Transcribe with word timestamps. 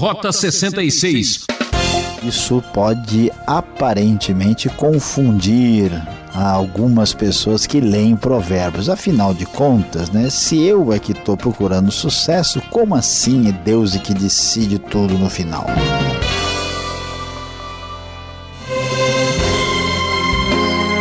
Rota 0.00 0.32
66. 0.32 1.44
Isso 2.22 2.64
pode 2.72 3.30
aparentemente 3.46 4.66
confundir 4.70 5.92
algumas 6.34 7.12
pessoas 7.12 7.66
que 7.66 7.82
leem 7.82 8.16
provérbios. 8.16 8.88
Afinal 8.88 9.34
de 9.34 9.44
contas, 9.44 10.08
né, 10.08 10.30
se 10.30 10.58
eu 10.58 10.90
é 10.90 10.98
que 10.98 11.12
estou 11.12 11.36
procurando 11.36 11.90
sucesso, 11.90 12.62
como 12.70 12.94
assim 12.94 13.50
é 13.50 13.52
Deus 13.52 13.94
que 13.98 14.14
decide 14.14 14.78
tudo 14.78 15.18
no 15.18 15.28
final? 15.28 15.66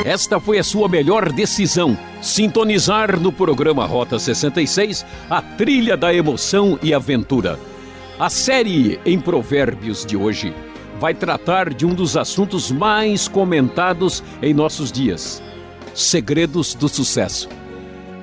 Esta 0.04 0.42
foi 0.42 0.60
a 0.60 0.64
sua 0.64 0.90
melhor 0.90 1.32
decisão. 1.32 1.98
Sintonizar 2.22 3.18
no 3.18 3.32
programa 3.32 3.86
Rota 3.86 4.20
66 4.20 5.06
a 5.30 5.42
trilha 5.42 5.96
da 5.96 6.14
emoção 6.14 6.78
e 6.84 6.94
aventura. 6.94 7.58
A 8.20 8.30
série 8.30 9.00
em 9.06 9.18
Provérbios 9.18 10.06
de 10.06 10.18
hoje 10.18 10.54
vai 11.00 11.14
tratar 11.14 11.74
de 11.74 11.86
um 11.86 11.94
dos 11.94 12.18
assuntos 12.18 12.70
mais 12.70 13.30
comentados 13.30 14.22
em 14.42 14.54
nossos 14.54 14.92
dias: 14.92 15.42
segredos 15.96 16.74
do 16.76 16.90
sucesso. 16.90 17.48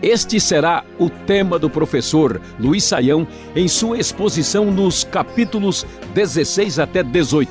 Este 0.02 0.38
será 0.38 0.84
o 0.98 1.08
tema 1.08 1.58
do 1.58 1.70
professor 1.70 2.42
Luiz 2.60 2.84
Saião 2.84 3.26
em 3.56 3.66
sua 3.68 3.98
exposição 3.98 4.70
nos 4.70 5.02
capítulos 5.02 5.86
16 6.12 6.78
até 6.78 7.02
18. 7.02 7.50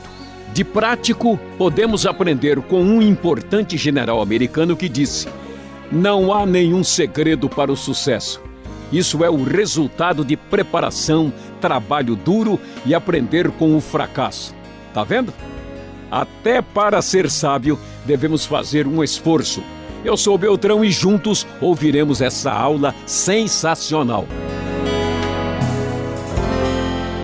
De 0.53 0.63
prático, 0.63 1.39
podemos 1.57 2.05
aprender 2.05 2.61
com 2.61 2.79
um 2.79 3.01
importante 3.01 3.75
general 3.75 4.21
americano 4.21 4.77
que 4.77 4.87
disse: 4.87 5.27
Não 5.91 6.31
há 6.31 6.45
nenhum 6.45 6.83
segredo 6.83 7.49
para 7.49 7.71
o 7.71 7.75
sucesso. 7.75 8.39
Isso 8.91 9.23
é 9.23 9.29
o 9.29 9.43
resultado 9.43 10.23
de 10.23 10.37
preparação, 10.37 11.33
trabalho 11.59 12.15
duro 12.15 12.59
e 12.85 12.93
aprender 12.93 13.51
com 13.51 13.75
o 13.75 13.81
fracasso. 13.81 14.55
Tá 14.93 15.03
vendo? 15.03 15.33
Até 16.09 16.61
para 16.61 17.01
ser 17.01 17.29
sábio, 17.29 17.79
devemos 18.05 18.45
fazer 18.45 18.87
um 18.87 19.03
esforço. 19.03 19.63
Eu 20.03 20.15
sou 20.15 20.37
Beltrão 20.37 20.85
e 20.85 20.91
juntos 20.91 21.47
ouviremos 21.59 22.21
essa 22.21 22.51
aula 22.51 22.93
sensacional. 23.07 24.27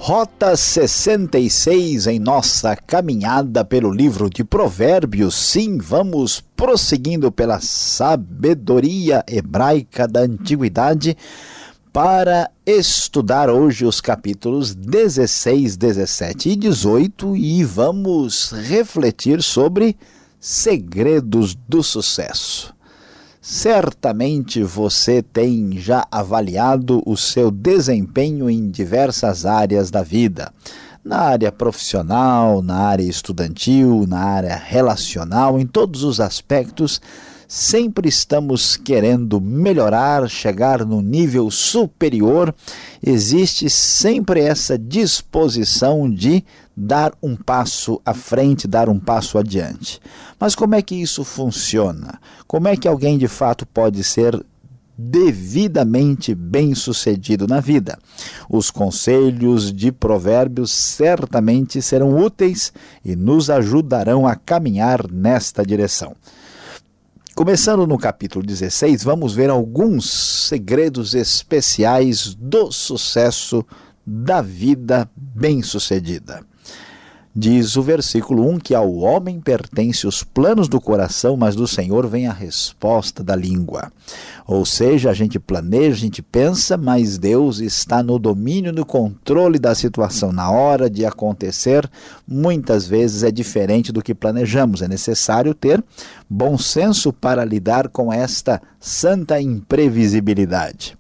Rota 0.04 0.58
66 0.58 2.08
em 2.08 2.18
nossa 2.18 2.76
caminhada 2.76 3.64
pelo 3.64 3.92
livro 3.92 4.32
de 4.32 4.44
Provérbios. 4.44 5.36
Sim, 5.36 5.78
vamos 5.78 6.44
prosseguindo 6.56 7.32
pela 7.32 7.60
sabedoria 7.62 9.24
hebraica 9.28 10.08
da 10.08 10.22
antiguidade 10.22 11.16
para 11.94 12.50
estudar 12.66 13.48
hoje 13.48 13.86
os 13.86 14.02
capítulos 14.02 14.74
16, 14.74 15.78
17 15.78 16.50
e 16.50 16.56
18 16.56 17.36
e 17.36 17.64
vamos 17.64 18.54
refletir 18.54 19.44
sobre 19.44 19.96
segredos 20.40 21.54
do 21.54 21.84
sucesso. 21.84 22.74
Certamente 23.44 24.62
você 24.62 25.24
tem 25.24 25.72
já 25.80 26.06
avaliado 26.12 27.02
o 27.08 27.18
seu 27.18 27.50
desempenho 27.50 28.48
em 28.48 28.70
diversas 28.70 29.48
áreas 29.48 29.90
da 29.90 30.04
vida. 30.04 30.54
Na 31.04 31.22
área 31.22 31.52
profissional, 31.52 32.62
na 32.62 32.78
área 32.78 33.02
estudantil, 33.02 34.06
na 34.08 34.20
área 34.20 34.56
relacional, 34.56 35.60
em 35.60 35.66
todos 35.66 36.04
os 36.04 36.20
aspectos 36.20 37.02
sempre 37.54 38.08
estamos 38.08 38.78
querendo 38.78 39.42
melhorar, 39.42 40.30
chegar 40.30 40.86
no 40.86 41.02
nível 41.02 41.52
superior, 41.52 42.56
existe 43.06 43.70
sempre 43.70 44.40
essa 44.40 44.80
disposição 44.80 46.10
de 46.10 46.46
dar 46.78 47.12
um 47.22 47.36
passo 47.36 48.02
à 48.06 48.14
frente, 48.14 48.70
dar 48.70 48.88
um 48.88 48.98
passo 48.98 49.38
adiante. 49.38 50.00
Mas 50.40 50.56
como 50.56 50.76
é 50.76 50.82
que 50.82 50.96
isso 50.96 51.26
funciona? 51.26 52.22
Como 52.48 52.70
é 52.70 52.78
que 52.78 52.88
alguém 52.88 53.18
de 53.18 53.28
fato 53.28 53.66
pode 53.66 54.02
ser 54.02 54.42
devidamente 54.98 56.36
bem-sucedido 56.36 57.48
na 57.48 57.60
vida. 57.60 57.98
Os 58.48 58.70
conselhos 58.70 59.74
de 59.74 59.92
Provérbios 59.92 60.72
certamente 60.72 61.82
serão 61.82 62.16
úteis 62.16 62.72
e 63.04 63.16
nos 63.16 63.50
ajudarão 63.50 64.28
a 64.28 64.36
caminhar 64.36 65.12
nesta 65.12 65.66
direção. 65.66 66.16
Começando 67.34 67.88
no 67.88 67.98
capítulo 67.98 68.46
16, 68.46 69.06
vamos 69.06 69.34
ver 69.34 69.50
alguns 69.50 70.12
segredos 70.50 71.16
especiais 71.16 72.36
do 72.36 72.72
sucesso 72.74 73.66
da 74.06 74.42
vida 74.42 75.10
bem-sucedida. 75.16 76.46
Diz 77.34 77.78
o 77.78 77.82
versículo 77.82 78.46
1 78.50 78.60
que 78.60 78.76
ao 78.76 78.94
homem 78.94 79.40
pertence 79.40 80.06
os 80.06 80.22
planos 80.22 80.68
do 80.68 80.82
coração, 80.82 81.38
mas 81.38 81.56
do 81.56 81.66
Senhor 81.66 82.06
vem 82.06 82.28
a 82.28 82.34
resposta 82.34 83.24
da 83.24 83.38
língua. 83.38 83.90
Ou 84.46 84.66
seja, 84.66 85.10
a 85.10 85.14
gente 85.14 85.40
planeja, 85.40 85.96
a 85.96 86.00
gente 86.00 86.22
pensa, 86.22 86.76
mas 86.76 87.18
Deus 87.18 87.60
está 87.60 88.04
no 88.04 88.20
domínio, 88.20 88.74
no 88.74 88.86
controle 88.86 89.58
da 89.58 89.74
situação. 89.74 90.34
Na 90.34 90.52
hora 90.52 90.90
de 90.90 91.06
acontecer, 91.06 91.90
muitas 92.28 92.86
vezes 92.86 93.24
é 93.24 93.32
diferente 93.32 93.94
do 93.94 94.02
que 94.02 94.14
planejamos. 94.14 94.82
É 94.82 94.88
necessário 94.90 95.54
ter 95.54 95.82
bom 96.30 96.58
senso 96.58 97.14
para 97.14 97.46
lidar 97.46 97.88
com 97.88 98.12
esta 98.12 98.62
santa 98.78 99.40
imprevisibilidade. 99.40 100.98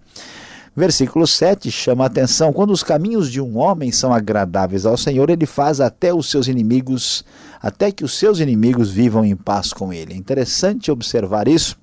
Versículo 0.74 1.28
7 1.28 1.70
chama 1.70 2.06
a 2.06 2.08
atenção: 2.08 2.54
quando 2.54 2.72
os 2.72 2.82
caminhos 2.82 3.30
de 3.30 3.42
um 3.42 3.58
homem 3.58 3.92
são 3.92 4.14
agradáveis 4.14 4.86
ao 4.86 4.96
Senhor, 4.96 5.30
ele 5.30 5.46
faz 5.46 5.82
até 5.82 6.14
os 6.14 6.30
seus 6.30 6.48
inimigos, 6.48 7.26
até 7.62 7.92
que 7.92 8.06
os 8.06 8.18
seus 8.18 8.40
inimigos 8.40 8.90
vivam 8.90 9.26
em 9.26 9.36
paz 9.36 9.74
com 9.74 9.92
ele. 9.92 10.14
É 10.14 10.16
interessante 10.16 10.90
observar 10.90 11.50
isso, 11.50 11.78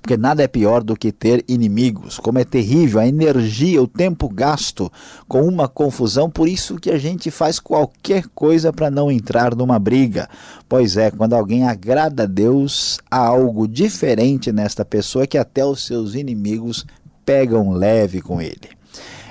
porque 0.00 0.16
nada 0.16 0.42
é 0.42 0.48
pior 0.48 0.82
do 0.82 0.96
que 0.96 1.12
ter 1.12 1.44
inimigos. 1.46 2.18
Como 2.18 2.38
é 2.38 2.44
terrível 2.44 2.98
a 2.98 3.06
energia, 3.06 3.82
o 3.82 3.86
tempo 3.86 4.26
gasto 4.26 4.90
com 5.28 5.42
uma 5.42 5.68
confusão, 5.68 6.30
por 6.30 6.48
isso 6.48 6.76
que 6.76 6.90
a 6.90 6.96
gente 6.96 7.30
faz 7.30 7.60
qualquer 7.60 8.24
coisa 8.34 8.72
para 8.72 8.90
não 8.90 9.12
entrar 9.12 9.54
numa 9.54 9.78
briga. 9.78 10.30
Pois 10.66 10.96
é, 10.96 11.10
quando 11.10 11.34
alguém 11.34 11.68
agrada 11.68 12.22
a 12.22 12.26
Deus, 12.26 12.98
há 13.10 13.18
algo 13.18 13.68
diferente 13.68 14.50
nesta 14.50 14.82
pessoa 14.82 15.26
que 15.26 15.36
até 15.36 15.62
os 15.62 15.84
seus 15.84 16.14
inimigos 16.14 16.86
pegam 17.26 17.72
leve 17.72 18.22
com 18.22 18.40
ele. 18.40 18.76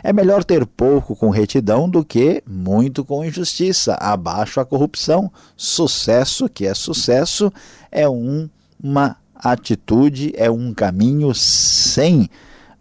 É 0.03 0.13
melhor 0.13 0.44
ter 0.44 0.67
pouco 0.67 1.16
com 1.16 1.31
retidão 1.31 1.89
do 1.89 2.06
que 2.06 2.44
muito 2.45 3.03
com 3.03 3.25
injustiça. 3.25 3.95
Abaixo 3.95 4.59
a 4.59 4.66
corrupção. 4.66 5.31
Sucesso, 5.57 6.47
que 6.47 6.67
é 6.67 6.75
sucesso, 6.75 7.51
é 7.91 8.07
um, 8.07 8.47
uma 8.79 9.17
atitude, 9.34 10.31
é 10.35 10.51
um 10.51 10.75
caminho 10.75 11.34
sem 11.34 12.29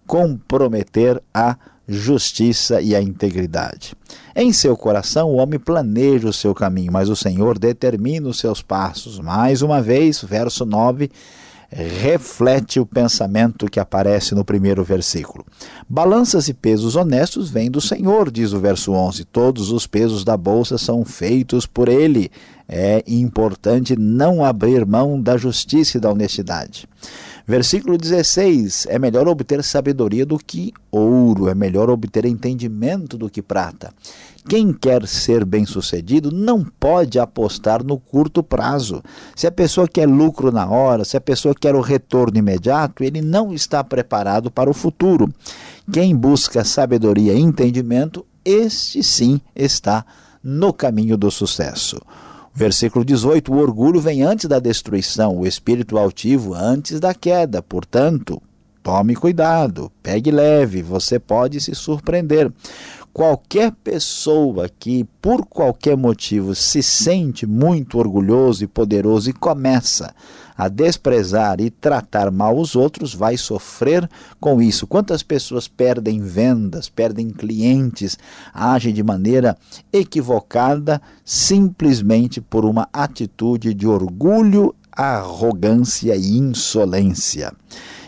comprometer 0.06 1.22
a 1.32 1.56
justiça 1.88 2.82
e 2.82 2.94
a 2.94 3.00
integridade. 3.00 3.94
Em 4.36 4.52
seu 4.52 4.76
coração, 4.76 5.30
o 5.30 5.36
homem 5.36 5.58
planeja 5.58 6.28
o 6.28 6.32
seu 6.32 6.54
caminho, 6.54 6.92
mas 6.92 7.08
o 7.08 7.16
Senhor 7.16 7.58
determina 7.58 8.28
os 8.28 8.38
seus 8.38 8.60
passos. 8.60 9.18
Mais 9.18 9.62
uma 9.62 9.80
vez, 9.80 10.22
verso 10.22 10.66
9 10.66 11.10
reflete 11.82 12.78
o 12.78 12.86
pensamento 12.86 13.66
que 13.66 13.80
aparece 13.80 14.34
no 14.34 14.44
primeiro 14.44 14.84
versículo. 14.84 15.44
Balanças 15.88 16.48
e 16.48 16.54
pesos 16.54 16.94
honestos 16.94 17.50
vêm 17.50 17.68
do 17.68 17.80
Senhor, 17.80 18.30
diz 18.30 18.52
o 18.52 18.60
verso 18.60 18.92
11. 18.92 19.24
Todos 19.24 19.72
os 19.72 19.86
pesos 19.86 20.24
da 20.24 20.36
bolsa 20.36 20.78
são 20.78 21.04
feitos 21.04 21.66
por 21.66 21.88
ele. 21.88 22.30
É 22.68 23.02
importante 23.08 23.96
não 23.98 24.44
abrir 24.44 24.86
mão 24.86 25.20
da 25.20 25.36
justiça 25.36 25.98
e 25.98 26.00
da 26.00 26.10
honestidade. 26.10 26.88
Versículo 27.46 27.98
16: 27.98 28.86
É 28.88 28.98
melhor 28.98 29.28
obter 29.28 29.62
sabedoria 29.62 30.24
do 30.24 30.38
que 30.38 30.72
ouro, 30.90 31.48
é 31.48 31.54
melhor 31.54 31.90
obter 31.90 32.24
entendimento 32.24 33.18
do 33.18 33.28
que 33.28 33.42
prata. 33.42 33.92
Quem 34.46 34.74
quer 34.74 35.06
ser 35.08 35.42
bem-sucedido 35.42 36.30
não 36.30 36.62
pode 36.62 37.18
apostar 37.18 37.82
no 37.82 37.98
curto 37.98 38.42
prazo. 38.42 39.02
Se 39.34 39.46
a 39.46 39.50
pessoa 39.50 39.88
quer 39.88 40.06
lucro 40.06 40.52
na 40.52 40.68
hora, 40.68 41.02
se 41.02 41.16
a 41.16 41.20
pessoa 41.20 41.54
quer 41.54 41.74
o 41.74 41.80
retorno 41.80 42.36
imediato, 42.36 43.02
ele 43.02 43.22
não 43.22 43.54
está 43.54 43.82
preparado 43.82 44.50
para 44.50 44.68
o 44.68 44.74
futuro. 44.74 45.32
Quem 45.90 46.14
busca 46.14 46.62
sabedoria 46.62 47.32
e 47.32 47.40
entendimento, 47.40 48.26
este 48.44 49.02
sim 49.02 49.40
está 49.56 50.04
no 50.42 50.74
caminho 50.74 51.16
do 51.16 51.30
sucesso. 51.30 51.98
Versículo 52.54 53.02
18: 53.02 53.50
O 53.50 53.56
orgulho 53.56 53.98
vem 53.98 54.22
antes 54.22 54.46
da 54.46 54.58
destruição, 54.58 55.38
o 55.38 55.46
espírito 55.46 55.96
altivo 55.96 56.52
antes 56.52 57.00
da 57.00 57.14
queda. 57.14 57.62
Portanto, 57.62 58.40
tome 58.82 59.16
cuidado, 59.16 59.90
pegue 60.02 60.30
leve, 60.30 60.82
você 60.82 61.18
pode 61.18 61.60
se 61.60 61.74
surpreender. 61.74 62.52
Qualquer 63.14 63.70
pessoa 63.70 64.68
que, 64.68 65.04
por 65.22 65.46
qualquer 65.46 65.96
motivo, 65.96 66.52
se 66.52 66.82
sente 66.82 67.46
muito 67.46 67.96
orgulhoso 67.96 68.64
e 68.64 68.66
poderoso 68.66 69.30
e 69.30 69.32
começa 69.32 70.12
a 70.56 70.68
desprezar 70.68 71.60
e 71.60 71.70
tratar 71.70 72.30
mal 72.32 72.58
os 72.58 72.74
outros, 72.74 73.14
vai 73.14 73.36
sofrer 73.36 74.08
com 74.40 74.60
isso. 74.60 74.84
Quantas 74.86 75.22
pessoas 75.22 75.68
perdem 75.68 76.20
vendas, 76.20 76.88
perdem 76.88 77.30
clientes, 77.30 78.18
agem 78.52 78.92
de 78.92 79.02
maneira 79.02 79.56
equivocada 79.92 81.00
simplesmente 81.24 82.40
por 82.40 82.64
uma 82.64 82.88
atitude 82.92 83.74
de 83.74 83.86
orgulho, 83.86 84.74
arrogância 84.96 86.16
e 86.16 86.36
insolência. 86.38 87.52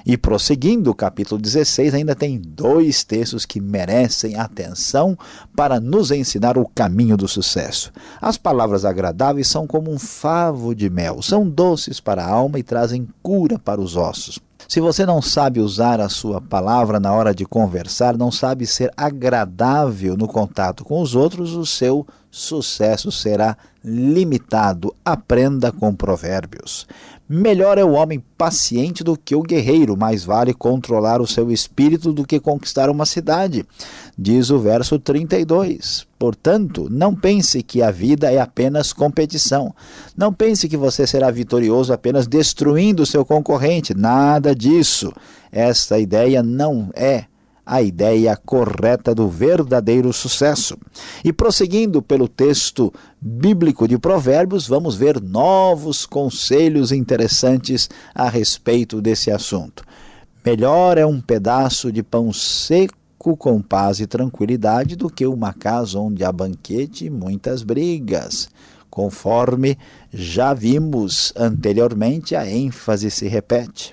E 0.06 0.16
prosseguindo, 0.16 0.88
o 0.88 0.94
capítulo 0.94 1.40
16 1.40 1.92
ainda 1.92 2.14
tem 2.14 2.38
dois 2.38 3.02
textos 3.02 3.44
que 3.44 3.60
merecem 3.60 4.36
atenção 4.36 5.18
para 5.56 5.80
nos 5.80 6.12
ensinar 6.12 6.56
o 6.56 6.68
caminho 6.68 7.16
do 7.16 7.26
sucesso. 7.26 7.92
As 8.20 8.38
palavras 8.38 8.84
agradáveis 8.84 9.48
são 9.48 9.66
como 9.66 9.90
um 9.90 9.98
favo 9.98 10.76
de 10.76 10.88
mel, 10.88 11.20
são 11.22 11.48
doces 11.48 11.98
para 11.98 12.24
a 12.24 12.30
alma 12.30 12.56
e 12.60 12.62
trazem 12.62 13.08
cura 13.20 13.58
para 13.58 13.80
os 13.80 13.96
ossos. 13.96 14.38
Se 14.68 14.80
você 14.80 15.06
não 15.06 15.22
sabe 15.22 15.60
usar 15.60 16.00
a 16.00 16.08
sua 16.08 16.40
palavra 16.40 16.98
na 16.98 17.12
hora 17.12 17.32
de 17.32 17.46
conversar, 17.46 18.16
não 18.16 18.32
sabe 18.32 18.66
ser 18.66 18.92
agradável 18.96 20.16
no 20.16 20.26
contato 20.26 20.84
com 20.84 21.00
os 21.00 21.14
outros, 21.14 21.52
o 21.54 21.64
seu 21.64 22.04
sucesso 22.30 23.12
será 23.12 23.56
limitado. 23.84 24.92
Aprenda 25.04 25.70
com 25.70 25.94
provérbios. 25.94 26.86
Melhor 27.28 27.76
é 27.76 27.84
o 27.84 27.90
homem 27.90 28.22
paciente 28.38 29.02
do 29.02 29.16
que 29.16 29.34
o 29.34 29.42
guerreiro, 29.42 29.96
mais 29.96 30.24
vale 30.24 30.54
controlar 30.54 31.20
o 31.20 31.26
seu 31.26 31.50
espírito 31.50 32.12
do 32.12 32.24
que 32.24 32.38
conquistar 32.38 32.88
uma 32.88 33.04
cidade, 33.04 33.66
diz 34.16 34.48
o 34.50 34.60
verso 34.60 34.96
32. 34.96 36.06
Portanto, 36.16 36.86
não 36.88 37.16
pense 37.16 37.64
que 37.64 37.82
a 37.82 37.90
vida 37.90 38.30
é 38.30 38.40
apenas 38.40 38.92
competição. 38.92 39.74
Não 40.16 40.32
pense 40.32 40.68
que 40.68 40.76
você 40.76 41.04
será 41.04 41.28
vitorioso 41.32 41.92
apenas 41.92 42.28
destruindo 42.28 43.02
o 43.02 43.06
seu 43.06 43.24
concorrente. 43.24 43.92
Nada 43.92 44.54
disso. 44.54 45.12
Esta 45.50 45.98
ideia 45.98 46.44
não 46.44 46.90
é 46.94 47.24
a 47.66 47.82
ideia 47.82 48.36
correta 48.36 49.12
do 49.12 49.28
verdadeiro 49.28 50.12
sucesso. 50.12 50.78
E 51.24 51.32
prosseguindo 51.32 52.00
pelo 52.00 52.28
texto 52.28 52.94
bíblico 53.20 53.88
de 53.88 53.98
Provérbios, 53.98 54.68
vamos 54.68 54.94
ver 54.94 55.20
novos 55.20 56.06
conselhos 56.06 56.92
interessantes 56.92 57.90
a 58.14 58.28
respeito 58.28 59.02
desse 59.02 59.32
assunto. 59.32 59.82
Melhor 60.44 60.96
é 60.96 61.04
um 61.04 61.20
pedaço 61.20 61.90
de 61.90 62.04
pão 62.04 62.32
seco 62.32 62.94
com 63.36 63.60
paz 63.60 63.98
e 63.98 64.06
tranquilidade 64.06 64.94
do 64.94 65.10
que 65.10 65.26
uma 65.26 65.52
casa 65.52 65.98
onde 65.98 66.22
há 66.22 66.30
banquete 66.30 67.06
e 67.06 67.10
muitas 67.10 67.64
brigas. 67.64 68.48
Conforme 68.88 69.76
já 70.12 70.54
vimos 70.54 71.32
anteriormente, 71.36 72.36
a 72.36 72.48
ênfase 72.48 73.10
se 73.10 73.26
repete. 73.26 73.92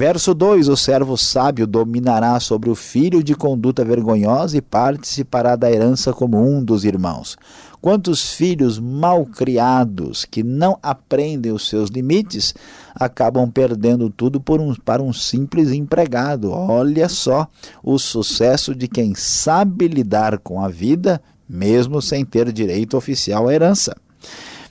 Verso 0.00 0.32
2: 0.32 0.68
O 0.68 0.78
servo 0.78 1.14
sábio 1.14 1.66
dominará 1.66 2.40
sobre 2.40 2.70
o 2.70 2.74
filho 2.74 3.22
de 3.22 3.34
conduta 3.34 3.84
vergonhosa 3.84 4.56
e 4.56 4.62
participará 4.62 5.56
da 5.56 5.70
herança 5.70 6.10
como 6.10 6.42
um 6.42 6.64
dos 6.64 6.86
irmãos. 6.86 7.36
Quantos 7.82 8.32
filhos 8.32 8.78
mal 8.78 9.26
criados 9.26 10.24
que 10.24 10.42
não 10.42 10.78
aprendem 10.82 11.52
os 11.52 11.68
seus 11.68 11.90
limites 11.90 12.54
acabam 12.94 13.50
perdendo 13.50 14.08
tudo 14.08 14.40
por 14.40 14.58
um, 14.58 14.74
para 14.74 15.02
um 15.02 15.12
simples 15.12 15.70
empregado. 15.70 16.50
Olha 16.50 17.06
só 17.06 17.46
o 17.82 17.98
sucesso 17.98 18.74
de 18.74 18.88
quem 18.88 19.14
sabe 19.14 19.86
lidar 19.86 20.38
com 20.38 20.64
a 20.64 20.68
vida, 20.68 21.20
mesmo 21.46 22.00
sem 22.00 22.24
ter 22.24 22.50
direito 22.52 22.96
oficial 22.96 23.48
à 23.48 23.52
herança. 23.52 23.94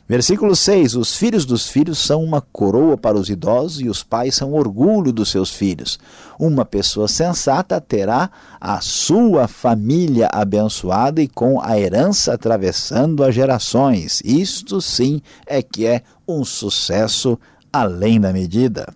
Versículo 0.09 0.55
6: 0.55 0.95
Os 0.95 1.15
filhos 1.15 1.45
dos 1.45 1.69
filhos 1.69 1.99
são 1.99 2.23
uma 2.23 2.41
coroa 2.41 2.97
para 2.97 3.15
os 3.15 3.29
idosos 3.29 3.79
e 3.79 3.87
os 3.87 4.01
pais 4.01 4.33
são 4.33 4.53
orgulho 4.53 5.13
dos 5.13 5.29
seus 5.29 5.51
filhos. 5.51 5.99
Uma 6.39 6.65
pessoa 6.65 7.07
sensata 7.07 7.79
terá 7.79 8.31
a 8.59 8.81
sua 8.81 9.47
família 9.47 10.27
abençoada 10.33 11.21
e 11.21 11.27
com 11.27 11.61
a 11.61 11.79
herança 11.79 12.33
atravessando 12.33 13.23
as 13.23 13.35
gerações. 13.35 14.19
Isto 14.25 14.81
sim 14.81 15.21
é 15.45 15.61
que 15.61 15.85
é 15.85 16.01
um 16.27 16.43
sucesso 16.43 17.37
além 17.71 18.19
da 18.19 18.33
medida. 18.33 18.91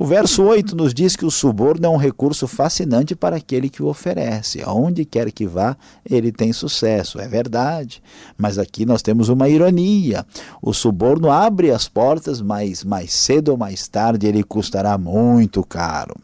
O 0.00 0.04
verso 0.04 0.44
8 0.44 0.76
nos 0.76 0.94
diz 0.94 1.16
que 1.16 1.26
o 1.26 1.30
suborno 1.30 1.84
é 1.84 1.88
um 1.88 1.96
recurso 1.96 2.46
fascinante 2.46 3.16
para 3.16 3.34
aquele 3.34 3.68
que 3.68 3.82
o 3.82 3.88
oferece. 3.88 4.62
Aonde 4.62 5.04
quer 5.04 5.32
que 5.32 5.44
vá, 5.44 5.76
ele 6.08 6.30
tem 6.30 6.52
sucesso. 6.52 7.20
É 7.20 7.26
verdade. 7.26 8.00
Mas 8.36 8.58
aqui 8.58 8.86
nós 8.86 9.02
temos 9.02 9.28
uma 9.28 9.48
ironia. 9.48 10.24
O 10.62 10.72
suborno 10.72 11.32
abre 11.32 11.72
as 11.72 11.88
portas, 11.88 12.40
mas 12.40 12.84
mais 12.84 13.12
cedo 13.12 13.48
ou 13.48 13.56
mais 13.56 13.88
tarde 13.88 14.28
ele 14.28 14.44
custará 14.44 14.96
muito 14.96 15.64
caro. 15.64 16.14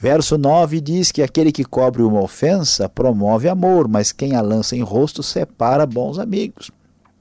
Verso 0.00 0.38
9 0.38 0.80
diz 0.80 1.12
que 1.12 1.22
aquele 1.22 1.52
que 1.52 1.62
cobre 1.62 2.02
uma 2.02 2.22
ofensa 2.22 2.88
promove 2.88 3.50
amor, 3.50 3.86
mas 3.86 4.12
quem 4.12 4.34
a 4.34 4.40
lança 4.40 4.76
em 4.76 4.82
rosto 4.82 5.22
separa 5.22 5.84
bons 5.84 6.18
amigos. 6.18 6.70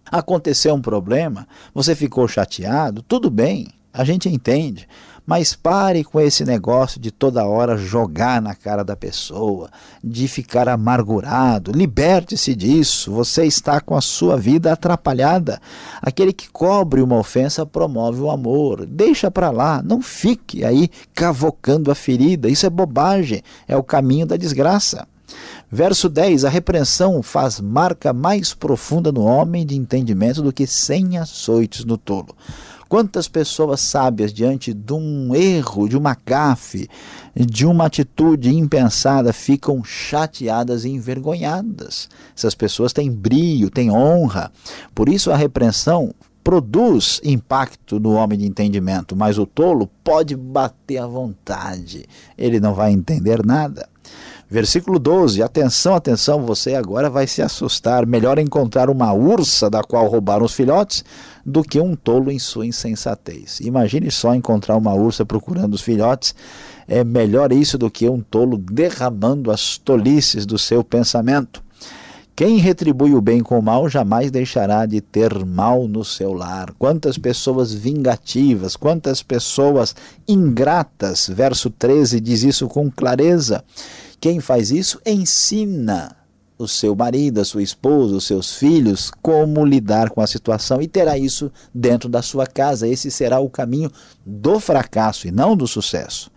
Aconteceu 0.10 0.76
um 0.76 0.82
problema, 0.82 1.46
você 1.74 1.94
ficou 1.94 2.26
chateado, 2.26 3.02
tudo 3.02 3.30
bem, 3.30 3.68
a 3.92 4.04
gente 4.06 4.28
entende. 4.28 4.88
Mas 5.26 5.56
pare 5.56 6.04
com 6.04 6.20
esse 6.20 6.44
negócio 6.44 7.00
de 7.00 7.10
toda 7.10 7.46
hora 7.46 7.78
jogar 7.78 8.42
na 8.42 8.54
cara 8.54 8.84
da 8.84 8.96
pessoa, 8.96 9.70
de 10.04 10.28
ficar 10.28 10.68
amargurado. 10.68 11.72
Liberte-se 11.72 12.54
disso. 12.54 13.12
Você 13.12 13.46
está 13.46 13.80
com 13.80 13.96
a 13.96 14.02
sua 14.02 14.38
vida 14.38 14.74
atrapalhada. 14.74 15.62
Aquele 16.02 16.34
que 16.34 16.50
cobre 16.50 17.02
uma 17.02 17.18
ofensa 17.18 17.66
promove 17.66 18.22
o 18.22 18.30
amor. 18.30 18.86
Deixa 18.86 19.32
para 19.32 19.50
lá. 19.50 19.82
Não 19.82 20.02
fique 20.02 20.66
aí 20.66 20.90
cavocando 21.14 21.90
a 21.90 21.96
ferida. 21.96 22.50
Isso 22.50 22.66
é 22.66 22.70
bobagem. 22.70 23.42
É 23.66 23.78
o 23.78 23.84
caminho 23.84 24.26
da 24.26 24.36
desgraça. 24.36 25.08
Verso 25.72 26.10
10: 26.10 26.46
A 26.46 26.50
repreensão 26.50 27.24
faz 27.24 27.60
marca 27.60 28.14
mais 28.14 28.54
profunda 28.54 29.12
no 29.12 29.24
homem 29.24 29.66
de 29.66 29.76
entendimento 29.76 30.42
do 30.42 30.54
que 30.54 30.68
cem 30.68 31.18
açoites 31.18 31.86
no 31.86 31.98
tolo. 31.98 32.36
Quantas 32.94 33.28
pessoas 33.28 33.82
sábias, 33.82 34.32
diante 34.32 34.72
de 34.72 34.94
um 34.94 35.34
erro, 35.34 35.90
de 35.90 35.98
uma 35.98 36.16
gafe, 36.24 36.88
de 37.36 37.66
uma 37.66 37.88
atitude 37.88 38.56
impensada, 38.56 39.34
ficam 39.34 39.84
chateadas 39.84 40.86
e 40.86 40.90
envergonhadas? 40.90 42.08
Essas 42.38 42.54
pessoas 42.54 42.94
têm 42.94 43.12
brio, 43.12 43.72
têm 43.72 43.90
honra. 43.90 44.52
Por 44.94 45.10
isso 45.10 45.32
a 45.32 45.36
repreensão 45.36 46.14
produz 46.44 47.20
impacto 47.24 48.00
no 48.00 48.12
homem 48.12 48.38
de 48.38 48.46
entendimento, 48.46 49.16
mas 49.16 49.40
o 49.40 49.48
tolo 49.48 49.90
pode 50.04 50.36
bater 50.36 51.00
à 51.00 51.08
vontade, 51.08 52.06
ele 52.38 52.60
não 52.60 52.76
vai 52.76 52.92
entender 52.92 53.44
nada. 53.44 53.90
Versículo 54.54 55.00
12: 55.00 55.42
Atenção, 55.42 55.96
atenção, 55.96 56.46
você 56.46 56.76
agora 56.76 57.10
vai 57.10 57.26
se 57.26 57.42
assustar. 57.42 58.06
Melhor 58.06 58.38
encontrar 58.38 58.88
uma 58.88 59.12
ursa 59.12 59.68
da 59.68 59.84
qual 59.84 60.08
roubaram 60.08 60.46
os 60.46 60.54
filhotes 60.54 61.04
do 61.44 61.64
que 61.64 61.80
um 61.80 61.96
tolo 61.96 62.30
em 62.30 62.38
sua 62.38 62.64
insensatez. 62.64 63.60
Imagine 63.62 64.12
só 64.12 64.36
encontrar 64.36 64.78
uma 64.78 64.94
ursa 64.94 65.26
procurando 65.26 65.74
os 65.74 65.82
filhotes. 65.82 66.36
É 66.88 67.04
melhor 67.04 67.52
isso 67.52 67.80
do 67.80 67.90
que 67.90 68.08
um 68.08 68.22
tolo 68.22 68.56
derramando 68.60 69.50
as 69.50 69.80
tolices 69.80 70.46
do 70.46 70.60
seu 70.60 70.84
pensamento. 70.84 71.64
Quem 72.36 72.58
retribui 72.58 73.16
o 73.16 73.22
bem 73.22 73.42
com 73.42 73.58
o 73.58 73.64
mal 73.64 73.90
jamais 73.90 74.30
deixará 74.30 74.86
de 74.86 75.02
ter 75.02 75.44
mal 75.44 75.88
no 75.88 76.06
seu 76.06 76.32
lar. 76.32 76.72
Quantas 76.78 77.18
pessoas 77.18 77.74
vingativas, 77.74 78.76
quantas 78.76 79.24
pessoas 79.24 79.96
ingratas. 80.28 81.28
Verso 81.28 81.72
13 81.72 82.20
diz 82.20 82.44
isso 82.44 82.68
com 82.68 82.92
clareza. 82.92 83.64
Quem 84.24 84.40
faz 84.40 84.72
isso 84.72 85.02
ensina 85.06 86.16
o 86.58 86.66
seu 86.66 86.96
marido, 86.96 87.42
a 87.42 87.44
sua 87.44 87.62
esposa, 87.62 88.16
os 88.16 88.24
seus 88.24 88.56
filhos 88.56 89.12
como 89.22 89.66
lidar 89.66 90.12
com 90.12 90.22
a 90.22 90.28
situação 90.28 90.82
e 90.82 90.88
terá 90.88 91.18
isso 91.18 91.52
dentro 91.76 92.08
da 92.08 92.22
sua 92.22 92.48
casa. 92.48 92.88
Esse 92.88 93.12
será 93.12 93.42
o 93.42 93.50
caminho 93.50 93.92
do 94.26 94.62
fracasso 94.62 95.28
e 95.28 95.32
não 95.32 95.58
do 95.58 95.68
sucesso. 95.68 96.32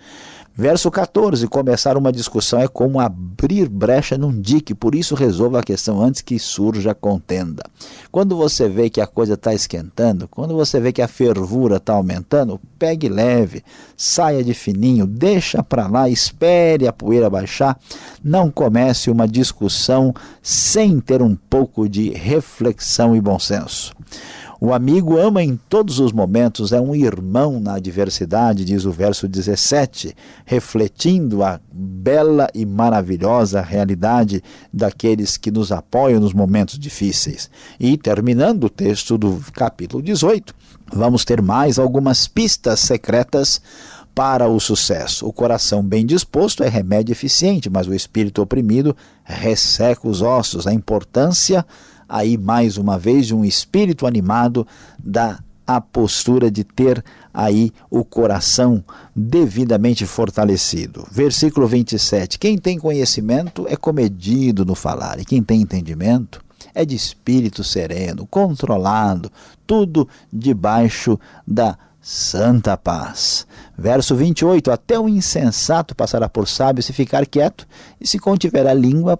Verso 0.59 0.91
14: 0.91 1.47
começar 1.49 1.99
uma 1.99 2.11
discussão 2.11 2.59
é 2.59 2.67
como 2.67 2.99
abrir 2.99 3.69
brecha 3.69 4.17
num 4.17 4.41
dique, 4.41 4.75
por 4.75 4.95
isso 4.95 5.15
resolva 5.15 5.61
a 5.61 5.63
questão 5.63 6.01
antes 6.01 6.23
que 6.23 6.39
surja 6.39 6.95
contenda. 6.95 7.63
Quando 8.11 8.35
você 8.35 8.67
vê 8.67 8.89
que 8.89 9.03
a 9.03 9.07
coisa 9.07 9.35
está 9.35 9.53
esquentando, 9.53 10.27
quando 10.27 10.55
você 10.55 10.81
vê 10.81 10.95
que 10.95 11.03
a 11.03 11.09
fervura 11.09 11.77
está 11.77 11.93
aumentando, 11.93 12.59
pegue 12.79 13.07
leve, 13.07 13.63
saia 13.99 14.43
de 14.43 14.55
fininho, 14.55 15.07
deixa 15.07 15.63
para 15.63 15.87
lá, 15.89 16.09
espere 16.09 16.89
a 16.89 16.93
poeira 16.93 17.29
baixar, 17.29 17.79
não 18.25 18.51
comece 18.51 19.11
uma 19.11 19.29
discussão 19.29 20.15
sem 20.41 21.01
ter 21.01 21.21
um 21.21 21.37
pouco 21.37 21.87
de 21.87 22.09
reflexão 22.09 23.15
e 23.15 23.21
bom 23.21 23.39
senso. 23.39 23.95
O 24.59 24.73
amigo 24.73 25.19
ama 25.19 25.43
em 25.43 25.59
todos 25.69 25.99
os 25.99 26.13
momentos, 26.13 26.73
é 26.73 26.81
um 26.81 26.95
irmão 26.95 27.61
na 27.61 27.75
adversidade, 27.75 28.65
diz 28.65 28.87
o 28.87 28.91
verso 28.91 29.29
17, 29.29 30.15
refletindo 30.47 31.43
a 31.43 31.61
bela 31.71 32.49
e 32.55 32.65
maravilhosa 32.65 33.61
realidade 33.61 34.43
daqueles 34.73 35.37
que 35.37 35.51
nos 35.51 35.71
apoiam 35.71 36.21
nos 36.21 36.33
momentos 36.33 36.79
difíceis. 36.79 37.51
E 37.79 37.99
terminando 37.99 38.65
o 38.65 38.71
texto 38.71 39.19
do 39.19 39.39
capítulo 39.53 40.03
18, 40.03 40.55
vamos 40.91 41.25
ter 41.25 41.43
mais 41.43 41.79
algumas 41.79 42.27
pistas 42.27 42.81
secretas 42.81 43.61
para 44.15 44.49
o 44.49 44.59
sucesso. 44.59 45.27
O 45.27 45.33
coração 45.35 45.83
bem 45.83 46.07
disposto 46.07 46.65
é 46.65 46.69
remédio 46.71 47.13
eficiente, 47.13 47.69
mas 47.69 47.87
o 47.87 47.93
espírito 47.93 48.41
oprimido 48.41 48.97
resseca 49.23 50.09
os 50.09 50.23
ossos. 50.23 50.67
A 50.67 50.73
importância 50.73 51.67
aí 52.09 52.37
mais 52.37 52.77
uma 52.77 52.99
vez 52.99 53.27
de 53.27 53.35
um 53.35 53.45
espírito 53.45 54.07
animado 54.07 54.67
da 54.99 55.39
a 55.67 55.81
postura 55.81 56.49
de 56.49 56.63
ter 56.63 57.05
aí 57.35 57.73
o 57.91 58.05
coração 58.05 58.85
devidamente 59.15 60.07
fortalecido. 60.07 61.05
Versículo 61.11 61.67
27. 61.67 62.39
Quem 62.39 62.57
tem 62.57 62.79
conhecimento 62.79 63.67
é 63.69 63.75
comedido 63.75 64.65
no 64.65 64.77
falar, 64.77 65.19
e 65.19 65.25
quem 65.25 65.43
tem 65.43 65.63
entendimento 65.63 66.41
é 66.73 66.85
de 66.85 66.95
espírito 66.95 67.65
sereno, 67.65 68.27
controlado, 68.27 69.33
tudo 69.67 70.09
debaixo 70.33 71.19
da 71.47 71.77
santa 72.09 72.77
paz. 72.77 73.45
Verso 73.77 74.15
28: 74.15 74.71
Até 74.71 74.97
o 74.97 75.09
insensato 75.09 75.93
passará 75.93 76.29
por 76.29 76.47
sábio 76.47 76.81
se 76.81 76.93
ficar 76.93 77.27
quieto, 77.27 77.67
e 78.01 78.07
se 78.07 78.17
contiver 78.21 78.65
a 78.65 78.73
língua, 78.73 79.19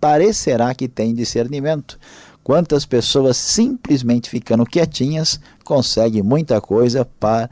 parecerá 0.00 0.72
que 0.72 0.86
tem 0.86 1.12
discernimento. 1.12 1.98
Quantas 2.44 2.86
pessoas 2.86 3.36
simplesmente 3.36 4.30
ficando 4.30 4.64
quietinhas 4.64 5.40
conseguem 5.64 6.22
muita 6.22 6.60
coisa 6.60 7.04
para, 7.18 7.50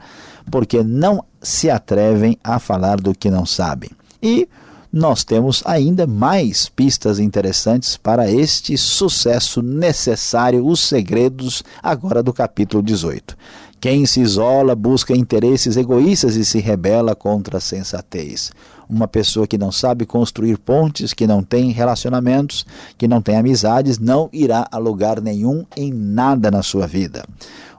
porque 0.49 0.81
não 0.81 1.21
se 1.41 1.69
atrevem 1.69 2.37
a 2.41 2.57
falar 2.57 3.01
do 3.01 3.13
que 3.13 3.29
não 3.29 3.45
sabem. 3.45 3.89
E 4.23 4.47
nós 4.91 5.23
temos 5.23 5.63
ainda 5.65 6.05
mais 6.05 6.67
pistas 6.67 7.19
interessantes 7.19 7.95
para 7.95 8.29
este 8.29 8.77
sucesso 8.77 9.61
necessário, 9.61 10.65
os 10.65 10.81
segredos 10.81 11.63
agora 11.81 12.21
do 12.21 12.33
capítulo 12.33 12.83
18. 12.83 13.37
Quem 13.81 14.05
se 14.05 14.21
isola 14.21 14.75
busca 14.75 15.17
interesses 15.17 15.75
egoístas 15.75 16.35
e 16.35 16.45
se 16.45 16.59
rebela 16.59 17.15
contra 17.15 17.57
a 17.57 17.59
sensatez. 17.59 18.51
Uma 18.87 19.07
pessoa 19.07 19.47
que 19.47 19.57
não 19.57 19.71
sabe 19.71 20.05
construir 20.05 20.59
pontes, 20.59 21.15
que 21.15 21.25
não 21.25 21.41
tem 21.41 21.71
relacionamentos, 21.71 22.63
que 22.95 23.07
não 23.07 23.23
tem 23.23 23.37
amizades, 23.37 23.97
não 23.97 24.29
irá 24.31 24.67
a 24.71 24.77
lugar 24.77 25.19
nenhum 25.19 25.65
em 25.75 25.91
nada 25.91 26.51
na 26.51 26.61
sua 26.61 26.85
vida. 26.85 27.25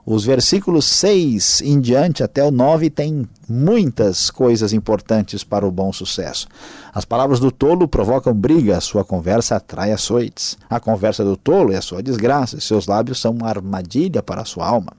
Os 0.05 0.25
versículos 0.25 0.87
6 0.87 1.63
em 1.63 1.81
diante 1.81 2.25
até 2.25 2.43
o 2.43 2.51
9 2.51 2.91
têm 2.91 3.25
muitas 3.49 4.29
coisas 4.29 4.73
importantes 4.73 5.45
para 5.45 5.65
o 5.65 5.71
bom 5.71 5.93
sucesso. 5.93 6.49
As 6.93 7.05
palavras 7.05 7.39
do 7.39 7.53
tolo 7.53 7.87
provocam 7.87 8.35
briga, 8.35 8.81
sua 8.81 9.05
conversa 9.05 9.55
atrai 9.55 9.93
açoites. 9.93 10.59
A 10.69 10.81
conversa 10.81 11.23
do 11.23 11.37
tolo 11.37 11.73
é 11.73 11.77
a 11.77 11.83
sua 11.83 12.03
desgraça, 12.03 12.59
seus 12.59 12.89
lábios 12.89 13.21
são 13.21 13.31
uma 13.31 13.49
armadilha 13.49 14.21
para 14.21 14.43
a 14.43 14.45
sua 14.45 14.67
alma. 14.67 14.95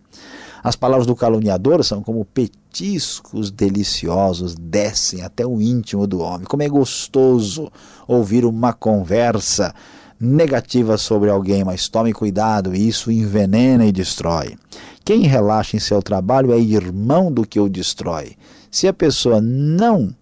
As 0.64 0.78
palavras 0.78 1.06
do 1.06 1.16
caluniador 1.16 1.84
são 1.84 2.02
como 2.02 2.24
petiscos 2.24 3.52
deliciosos, 3.52 4.56
descem 4.56 5.22
até 5.22 5.46
o 5.46 5.60
íntimo 5.60 6.08
do 6.08 6.22
homem. 6.22 6.48
Como 6.48 6.64
é 6.64 6.70
gostoso 6.70 7.70
ouvir 8.08 8.46
uma 8.46 8.72
conversa 8.72 9.76
negativa 10.18 10.98
sobre 10.98 11.30
alguém, 11.30 11.66
mas 11.66 11.90
tome 11.90 12.14
cuidado, 12.14 12.74
isso 12.74 13.12
envenena 13.12 13.86
e 13.86 13.92
destrói. 13.92 14.58
Quem 15.04 15.24
relaxa 15.24 15.76
em 15.76 15.82
seu 15.82 16.02
trabalho 16.02 16.54
é 16.54 16.58
irmão 16.58 17.30
do 17.30 17.46
que 17.46 17.60
o 17.60 17.68
destrói. 17.68 18.38
Se 18.72 18.88
a 18.88 18.94
pessoa 18.94 19.42
não 19.42 20.16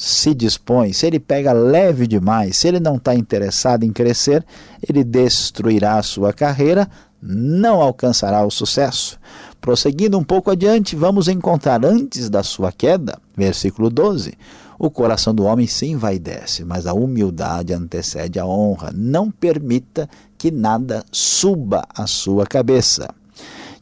se 0.00 0.34
dispõe, 0.34 0.94
se 0.94 1.06
ele 1.06 1.20
pega 1.20 1.52
leve 1.52 2.06
demais, 2.06 2.56
se 2.56 2.66
ele 2.66 2.80
não 2.80 2.96
está 2.96 3.14
interessado 3.14 3.84
em 3.84 3.92
crescer, 3.92 4.42
ele 4.88 5.04
destruirá 5.04 5.98
a 5.98 6.02
sua 6.02 6.32
carreira, 6.32 6.88
não 7.22 7.82
alcançará 7.82 8.42
o 8.42 8.50
sucesso. 8.50 9.20
Prosseguindo 9.60 10.16
um 10.16 10.24
pouco 10.24 10.50
adiante, 10.50 10.96
vamos 10.96 11.28
encontrar 11.28 11.84
antes 11.84 12.30
da 12.30 12.42
sua 12.42 12.72
queda, 12.72 13.18
versículo 13.36 13.90
12: 13.90 14.32
o 14.78 14.88
coração 14.88 15.34
do 15.34 15.44
homem 15.44 15.66
se 15.66 15.84
envaidece, 15.84 16.64
mas 16.64 16.86
a 16.86 16.94
humildade 16.94 17.74
antecede 17.74 18.38
a 18.38 18.46
honra. 18.46 18.90
Não 18.94 19.30
permita 19.30 20.08
que 20.38 20.50
nada 20.50 21.04
suba 21.12 21.84
à 21.94 22.06
sua 22.06 22.46
cabeça. 22.46 23.19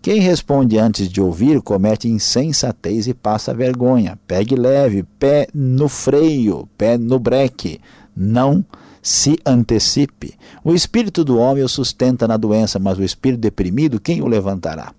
Quem 0.00 0.20
responde 0.20 0.78
antes 0.78 1.08
de 1.08 1.20
ouvir 1.20 1.60
comete 1.60 2.08
insensatez 2.08 3.08
e 3.08 3.14
passa 3.14 3.52
vergonha. 3.52 4.18
Pegue 4.26 4.54
leve, 4.54 5.04
pé 5.18 5.48
no 5.52 5.88
freio, 5.88 6.68
pé 6.78 6.96
no 6.96 7.18
breque. 7.18 7.80
Não 8.16 8.64
se 9.02 9.38
antecipe. 9.44 10.34
O 10.62 10.72
espírito 10.72 11.24
do 11.24 11.38
homem 11.38 11.64
o 11.64 11.68
sustenta 11.68 12.28
na 12.28 12.36
doença, 12.36 12.78
mas 12.78 12.98
o 12.98 13.02
espírito 13.02 13.40
deprimido, 13.40 14.00
quem 14.00 14.22
o 14.22 14.26
levantará? 14.26 14.92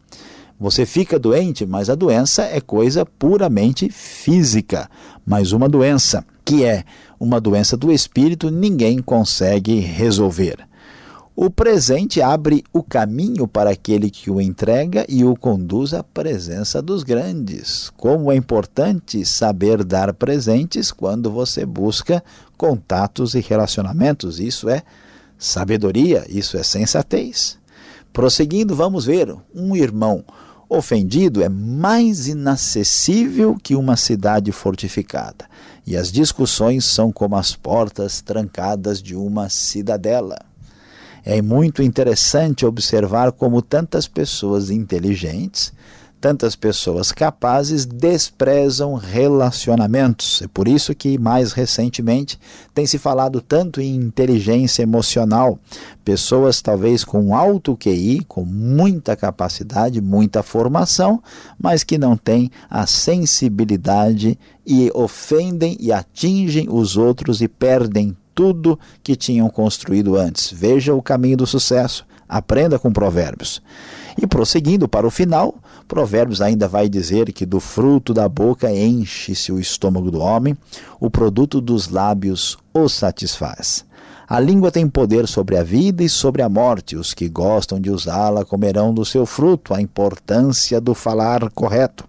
Você 0.59 0.85
fica 0.85 1.17
doente, 1.17 1.65
mas 1.65 1.89
a 1.89 1.95
doença 1.95 2.43
é 2.43 2.59
coisa 2.59 3.05
puramente 3.05 3.89
física. 3.89 4.89
Mas 5.25 5.53
uma 5.53 5.69
doença 5.69 6.25
que 6.43 6.65
é 6.65 6.83
uma 7.17 7.39
doença 7.39 7.77
do 7.77 7.91
espírito, 7.91 8.51
ninguém 8.51 8.99
consegue 8.99 9.79
resolver. 9.79 10.68
O 11.41 11.49
presente 11.49 12.21
abre 12.21 12.65
o 12.73 12.83
caminho 12.83 13.47
para 13.47 13.69
aquele 13.69 14.11
que 14.11 14.29
o 14.29 14.41
entrega 14.41 15.05
e 15.07 15.23
o 15.23 15.37
conduz 15.37 15.93
à 15.93 16.03
presença 16.03 16.81
dos 16.81 17.01
grandes. 17.01 17.89
Como 17.95 18.29
é 18.29 18.35
importante 18.35 19.23
saber 19.23 19.85
dar 19.85 20.13
presentes 20.13 20.91
quando 20.91 21.31
você 21.31 21.65
busca 21.65 22.21
contatos 22.57 23.35
e 23.35 23.39
relacionamentos. 23.39 24.37
Isso 24.37 24.67
é 24.67 24.83
sabedoria, 25.37 26.25
isso 26.27 26.57
é 26.57 26.61
sensatez. 26.61 27.57
Prosseguindo, 28.11 28.75
vamos 28.75 29.05
ver 29.05 29.33
um 29.55 29.77
irmão 29.77 30.25
ofendido 30.67 31.41
é 31.41 31.47
mais 31.47 32.27
inacessível 32.27 33.55
que 33.63 33.77
uma 33.77 33.95
cidade 33.95 34.51
fortificada, 34.51 35.45
e 35.87 35.95
as 35.95 36.11
discussões 36.11 36.85
são 36.85 37.13
como 37.13 37.37
as 37.37 37.55
portas 37.55 38.21
trancadas 38.21 39.01
de 39.01 39.15
uma 39.15 39.47
cidadela. 39.47 40.48
É 41.31 41.43
muito 41.43 41.83
interessante 41.83 42.65
observar 42.65 43.31
como 43.31 43.61
tantas 43.61 44.07
pessoas 44.07 44.71
inteligentes 44.71 45.71
tantas 46.19 46.55
pessoas 46.55 47.11
capazes 47.11 47.85
desprezam 47.85 48.95
relacionamentos. 48.95 50.41
É 50.41 50.47
por 50.47 50.67
isso 50.67 50.93
que, 50.93 51.17
mais 51.17 51.53
recentemente, 51.53 52.37
tem 52.73 52.85
se 52.85 52.97
falado 52.97 53.39
tanto 53.39 53.79
em 53.79 53.95
inteligência 53.95 54.83
emocional. 54.83 55.57
Pessoas, 56.03 56.61
talvez 56.61 57.05
com 57.05 57.33
alto 57.33 57.77
QI, 57.77 58.25
com 58.27 58.43
muita 58.43 59.15
capacidade, 59.15 60.01
muita 60.01 60.43
formação, 60.43 61.23
mas 61.57 61.83
que 61.83 61.97
não 61.97 62.17
têm 62.17 62.51
a 62.69 62.85
sensibilidade 62.85 64.37
e 64.65 64.91
ofendem 64.93 65.77
e 65.79 65.91
atingem 65.91 66.67
os 66.69 66.97
outros 66.97 67.41
e 67.41 67.47
perdem 67.47 68.15
tudo 68.39 68.79
que 69.03 69.17
tinham 69.17 69.49
construído 69.49 70.15
antes. 70.15 70.49
Veja 70.49 70.93
o 70.93 71.01
caminho 71.01 71.35
do 71.35 71.45
sucesso. 71.45 72.05
Aprenda 72.27 72.79
com 72.79 72.89
provérbios. 72.89 73.61
E 74.17 74.25
prosseguindo 74.25 74.87
para 74.87 75.05
o 75.05 75.11
final, 75.11 75.55
Provérbios 75.89 76.39
ainda 76.39 76.65
vai 76.65 76.87
dizer 76.87 77.33
que 77.33 77.45
do 77.45 77.59
fruto 77.59 78.13
da 78.13 78.29
boca 78.29 78.71
enche-se 78.71 79.51
o 79.51 79.59
estômago 79.59 80.09
do 80.09 80.19
homem, 80.19 80.55
o 81.01 81.09
produto 81.09 81.59
dos 81.59 81.89
lábios 81.89 82.57
o 82.73 82.87
satisfaz. 82.87 83.83
A 84.25 84.39
língua 84.39 84.71
tem 84.71 84.87
poder 84.87 85.27
sobre 85.27 85.57
a 85.57 85.63
vida 85.63 86.01
e 86.01 86.07
sobre 86.07 86.41
a 86.41 86.47
morte. 86.47 86.95
Os 86.95 87.13
que 87.13 87.27
gostam 87.27 87.77
de 87.77 87.91
usá-la 87.91 88.45
comerão 88.45 88.93
do 88.93 89.03
seu 89.03 89.25
fruto, 89.25 89.73
a 89.73 89.81
importância 89.81 90.79
do 90.79 90.93
falar 90.93 91.49
correto. 91.49 92.07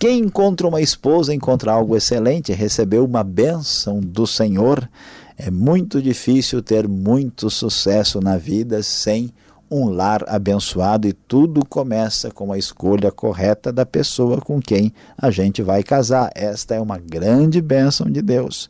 Quem 0.00 0.20
encontra 0.20 0.66
uma 0.66 0.80
esposa 0.80 1.34
encontra 1.34 1.72
algo 1.72 1.94
excelente, 1.94 2.54
recebeu 2.54 3.04
uma 3.04 3.22
bênção 3.22 4.00
do 4.00 4.26
Senhor. 4.26 4.88
É 5.42 5.50
muito 5.50 6.02
difícil 6.02 6.62
ter 6.62 6.86
muito 6.86 7.48
sucesso 7.48 8.20
na 8.20 8.36
vida 8.36 8.82
sem 8.82 9.32
um 9.70 9.88
lar 9.88 10.22
abençoado 10.28 11.08
e 11.08 11.14
tudo 11.14 11.64
começa 11.64 12.30
com 12.30 12.52
a 12.52 12.58
escolha 12.58 13.10
correta 13.10 13.72
da 13.72 13.86
pessoa 13.86 14.38
com 14.42 14.60
quem 14.60 14.92
a 15.16 15.30
gente 15.30 15.62
vai 15.62 15.82
casar. 15.82 16.30
Esta 16.34 16.74
é 16.74 16.80
uma 16.80 16.98
grande 16.98 17.62
bênção 17.62 18.10
de 18.10 18.20
Deus. 18.20 18.68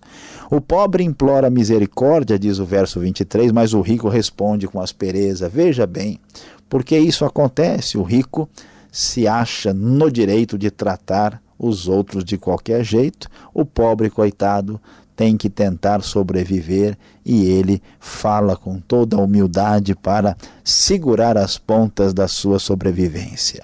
O 0.49 0.61
pobre 0.61 1.03
implora 1.03 1.51
misericórdia, 1.51 2.39
diz 2.39 2.61
o 2.61 2.65
verso 2.65 3.01
23, 3.01 3.51
mas 3.51 3.75
o 3.75 3.81
rico 3.81 4.09
responde 4.09 4.69
com 4.69 4.81
aspereza. 4.81 5.49
Veja 5.49 5.89
bem, 5.89 6.21
porque 6.69 6.97
isso 6.97 7.25
acontece. 7.25 7.99
O 7.99 8.05
rico 8.05 8.49
se 8.93 9.27
acha 9.27 9.75
no 9.75 10.09
direito 10.09 10.57
de 10.57 10.71
tratar 10.71 11.43
os 11.59 11.89
outros 11.89 12.25
de 12.25 12.39
qualquer 12.39 12.85
jeito, 12.85 13.29
o 13.53 13.67
pobre, 13.67 14.09
coitado, 14.09 14.81
tem 15.21 15.37
que 15.37 15.51
tentar 15.51 16.03
sobreviver 16.03 16.97
e 17.27 17.45
ele 17.45 17.83
fala 17.99 18.57
com 18.57 18.81
toda 18.81 19.17
a 19.17 19.21
humildade 19.21 19.95
para 19.95 20.35
segurar 20.65 21.37
as 21.37 21.59
pontas 21.59 22.15
da 22.15 22.27
sua 22.27 22.59
sobrevivência. 22.59 23.63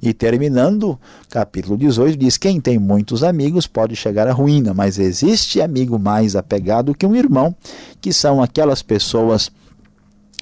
E 0.00 0.14
terminando, 0.14 0.98
capítulo 1.28 1.76
18 1.76 2.16
diz: 2.16 2.38
Quem 2.38 2.58
tem 2.58 2.78
muitos 2.78 3.22
amigos 3.22 3.66
pode 3.66 3.94
chegar 3.94 4.26
à 4.26 4.32
ruína, 4.32 4.72
mas 4.72 4.98
existe 4.98 5.60
amigo 5.60 5.98
mais 5.98 6.34
apegado 6.34 6.94
que 6.94 7.04
um 7.04 7.14
irmão, 7.14 7.54
que 8.00 8.10
são 8.10 8.42
aquelas 8.42 8.80
pessoas 8.80 9.52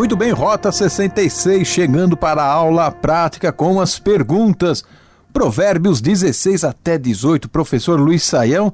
Muito 0.00 0.16
bem, 0.16 0.32
Rota 0.32 0.72
66, 0.72 1.68
chegando 1.68 2.16
para 2.16 2.42
a 2.42 2.50
aula 2.50 2.90
prática 2.90 3.52
com 3.52 3.78
as 3.78 3.98
perguntas. 3.98 4.82
Provérbios 5.30 6.00
16 6.00 6.64
até 6.64 6.96
18, 6.96 7.50
professor 7.50 8.00
Luiz 8.00 8.22
Saião. 8.22 8.72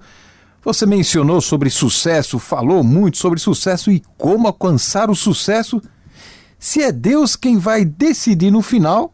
Você 0.62 0.86
mencionou 0.86 1.40
sobre 1.40 1.68
sucesso, 1.68 2.38
falou 2.38 2.84
muito 2.84 3.18
sobre 3.18 3.40
sucesso 3.40 3.90
e 3.90 4.04
como 4.16 4.46
alcançar 4.46 5.10
o 5.10 5.16
sucesso. 5.16 5.82
Se 6.60 6.80
é 6.80 6.92
Deus 6.92 7.34
quem 7.34 7.58
vai 7.58 7.84
decidir 7.84 8.52
no 8.52 8.62
final 8.62 9.12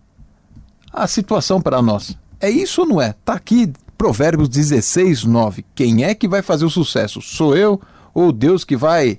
a 0.92 1.06
situação 1.06 1.62
para 1.62 1.80
nós. 1.80 2.14
É 2.38 2.50
isso 2.50 2.82
ou 2.82 2.86
não 2.86 3.00
é? 3.00 3.14
Tá 3.24 3.32
aqui 3.32 3.72
Provérbios 3.96 4.50
16, 4.50 5.24
9. 5.24 5.64
Quem 5.74 6.04
é 6.04 6.14
que 6.14 6.28
vai 6.28 6.42
fazer 6.42 6.66
o 6.66 6.70
sucesso? 6.70 7.22
Sou 7.22 7.56
eu 7.56 7.80
ou 8.12 8.30
Deus 8.30 8.64
que 8.64 8.76
vai 8.76 9.18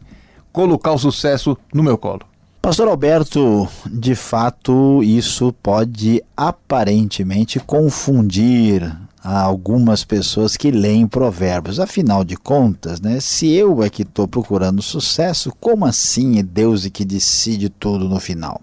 colocar 0.52 0.92
o 0.92 1.00
sucesso 1.00 1.58
no 1.74 1.82
meu 1.82 1.98
colo? 1.98 2.33
Pastor 2.64 2.88
Alberto, 2.88 3.68
de 3.86 4.16
fato, 4.16 5.04
isso 5.04 5.52
pode 5.62 6.24
aparentemente 6.36 7.60
confundir 7.60 8.90
algumas 9.22 10.06
pessoas 10.06 10.56
que 10.56 10.72
leem 10.72 11.06
provérbios. 11.06 11.78
Afinal 11.78 12.24
de 12.24 12.38
contas, 12.38 13.02
né, 13.02 13.20
se 13.20 13.52
eu 13.52 13.84
é 13.84 13.90
que 13.90 14.04
estou 14.04 14.30
procurando 14.30 14.82
sucesso, 14.82 15.52
como 15.60 15.86
assim 15.86 16.40
é 16.40 16.42
Deus 16.42 16.88
que 16.88 17.04
decide 17.04 17.68
tudo 17.68 18.08
no 18.08 18.18
final? 18.18 18.62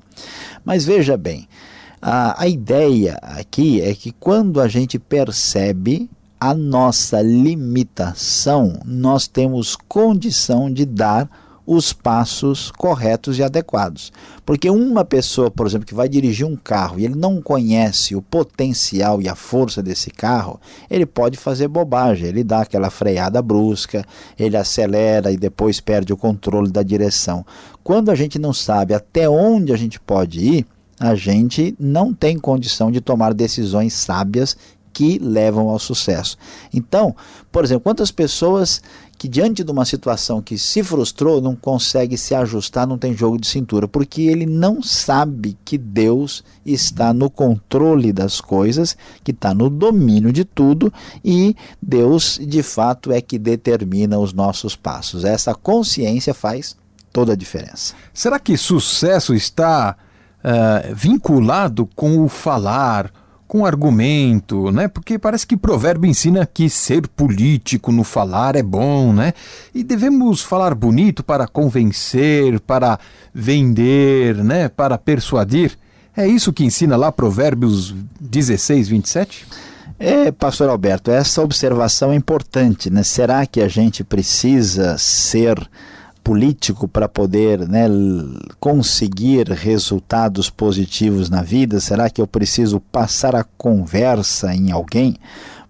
Mas 0.65 0.87
veja 0.87 1.15
bem, 1.19 1.47
a, 2.01 2.43
a 2.43 2.49
ideia 2.49 3.19
aqui 3.21 3.83
é 3.83 3.95
que 3.95 4.13
quando 4.13 4.63
a 4.63 4.67
gente 4.67 4.99
percebe 4.99 6.09
a 6.41 6.55
nossa 6.55 7.21
limitação, 7.21 8.81
nós 8.83 9.29
temos 9.29 9.77
condição 9.77 10.73
de 10.73 10.87
dar 10.87 11.29
os 11.73 11.93
passos 11.93 12.73
corretos 12.73 13.39
e 13.39 13.45
adequados. 13.45 14.13
Porque 14.45 14.69
uma 14.69 15.05
pessoa, 15.05 15.53
por 15.53 15.69
exemplo, 15.69 15.87
que 15.87 15.95
vai 15.95 16.09
dirigir 16.09 16.45
um 16.45 16.57
carro 16.57 16.99
e 16.99 17.05
ele 17.05 17.15
não 17.15 17.41
conhece 17.41 18.17
o 18.17 18.21
potencial 18.21 19.23
e 19.23 19.29
a 19.29 19.37
força 19.37 19.81
desse 19.81 20.11
carro, 20.11 20.61
ele 20.91 21.07
pode 21.07 21.39
fazer 21.39 21.69
bobagem, 21.69 22.27
ele 22.27 22.43
dá 22.43 22.63
aquela 22.63 22.91
freada 22.91 23.41
brusca, 23.41 24.05
ele 24.37 24.57
acelera 24.57 25.31
e 25.31 25.37
depois 25.37 25.79
perde 25.79 26.13
o 26.13 26.17
controle 26.17 26.73
da 26.73 26.83
direção. 26.83 27.47
Quando 27.85 28.11
a 28.11 28.17
gente 28.17 28.37
não 28.37 28.53
sabe 28.53 28.93
até 28.93 29.29
onde 29.29 29.73
a 29.73 29.77
gente 29.77 30.01
pode 30.01 30.41
ir, 30.41 30.67
a 30.99 31.15
gente 31.15 31.73
não 31.79 32.13
tem 32.13 32.37
condição 32.37 32.91
de 32.91 33.01
tomar 33.01 33.33
decisões 33.33 33.93
sábias 33.95 34.57
que 34.93 35.21
levam 35.21 35.69
ao 35.69 35.79
sucesso. 35.79 36.37
Então, 36.75 37.15
por 37.53 37.65
exemplo, 37.65 37.85
quantas 37.85 38.11
pessoas 38.11 38.83
que 39.21 39.29
diante 39.29 39.63
de 39.63 39.71
uma 39.71 39.85
situação 39.85 40.41
que 40.41 40.57
se 40.57 40.83
frustrou, 40.83 41.43
não 41.43 41.55
consegue 41.55 42.17
se 42.17 42.35
ajustar, 42.35 42.87
não 42.87 42.97
tem 42.97 43.15
jogo 43.15 43.39
de 43.39 43.47
cintura, 43.47 43.87
porque 43.87 44.23
ele 44.23 44.47
não 44.47 44.83
sabe 44.83 45.59
que 45.63 45.77
Deus 45.77 46.43
está 46.65 47.13
no 47.13 47.29
controle 47.29 48.15
das 48.15 48.41
coisas, 48.41 48.97
que 49.23 49.33
está 49.33 49.53
no 49.53 49.69
domínio 49.69 50.33
de 50.33 50.43
tudo 50.43 50.91
e 51.23 51.55
Deus 51.83 52.41
de 52.43 52.63
fato 52.63 53.13
é 53.13 53.21
que 53.21 53.39
determina 53.39 54.19
os 54.19 54.33
nossos 54.33 54.75
passos. 54.75 55.23
Essa 55.23 55.55
consciência 55.55 56.33
faz 56.33 56.75
toda 57.13 57.35
a 57.35 57.37
diferença. 57.37 57.93
Será 58.15 58.39
que 58.39 58.57
sucesso 58.57 59.35
está 59.35 59.97
uh, 60.43 60.95
vinculado 60.95 61.87
com 61.95 62.25
o 62.25 62.29
falar? 62.31 63.13
Com 63.51 63.67
argumento, 63.67 64.71
né? 64.71 64.87
Porque 64.87 65.19
parece 65.19 65.45
que 65.45 65.57
provérbio 65.57 66.09
ensina 66.09 66.47
que 66.47 66.71
ser 66.71 67.09
político 67.09 67.91
no 67.91 68.05
falar 68.05 68.55
é 68.55 68.63
bom, 68.63 69.13
né? 69.13 69.33
E 69.75 69.83
devemos 69.83 70.41
falar 70.41 70.73
bonito 70.73 71.25
para 71.25 71.49
convencer, 71.49 72.61
para 72.61 72.97
vender, 73.35 74.37
né? 74.37 74.69
Para 74.69 74.97
persuadir. 74.97 75.77
É 76.17 76.29
isso 76.29 76.53
que 76.53 76.63
ensina 76.63 76.97
lá 76.97 77.11
Provérbios 77.11 77.93
16, 78.21 78.87
27? 78.87 79.45
É, 79.99 80.31
pastor 80.31 80.71
Alberto, 80.71 81.11
essa 81.11 81.43
observação 81.43 82.13
é 82.13 82.15
importante, 82.15 82.89
né? 82.89 83.03
Será 83.03 83.45
que 83.47 83.61
a 83.61 83.67
gente 83.67 84.05
precisa 84.05 84.97
ser 84.97 85.59
político 86.23 86.87
para 86.87 87.09
poder 87.09 87.69
né, 87.69 87.87
conseguir 88.59 89.49
resultados 89.49 90.49
positivos 90.51 91.29
na 91.29 91.43
vida? 91.43 91.81
Será 91.81 92.09
que 92.09 92.21
eu 92.21 92.27
preciso 92.27 92.81
passar 92.81 93.35
a 93.35 93.45
conversa 93.57 94.55
em 94.55 94.71
alguém? 94.71 95.17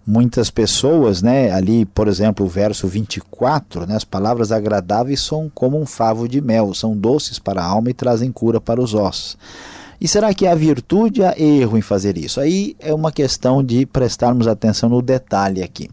Muitas 0.05 0.49
pessoas, 0.49 1.21
né, 1.21 1.51
ali, 1.51 1.85
por 1.85 2.07
exemplo, 2.07 2.45
o 2.45 2.49
verso 2.49 2.87
24, 2.87 3.85
né, 3.85 3.95
as 3.95 4.03
palavras 4.03 4.51
agradáveis 4.51 5.21
são 5.21 5.49
como 5.53 5.79
um 5.79 5.85
favo 5.85 6.27
de 6.27 6.41
mel, 6.41 6.73
são 6.73 6.97
doces 6.97 7.37
para 7.37 7.61
a 7.61 7.65
alma 7.65 7.89
e 7.89 7.93
trazem 7.93 8.31
cura 8.31 8.59
para 8.59 8.81
os 8.81 8.93
ossos. 8.93 9.37
E 10.01 10.07
será 10.07 10.33
que 10.33 10.47
há 10.47 10.55
virtude, 10.55 11.23
há 11.23 11.39
erro 11.39 11.77
em 11.77 11.81
fazer 11.81 12.17
isso? 12.17 12.39
Aí 12.39 12.75
é 12.79 12.91
uma 12.91 13.11
questão 13.11 13.63
de 13.63 13.85
prestarmos 13.85 14.47
atenção 14.47 14.89
no 14.89 14.99
detalhe 14.99 15.61
aqui. 15.61 15.87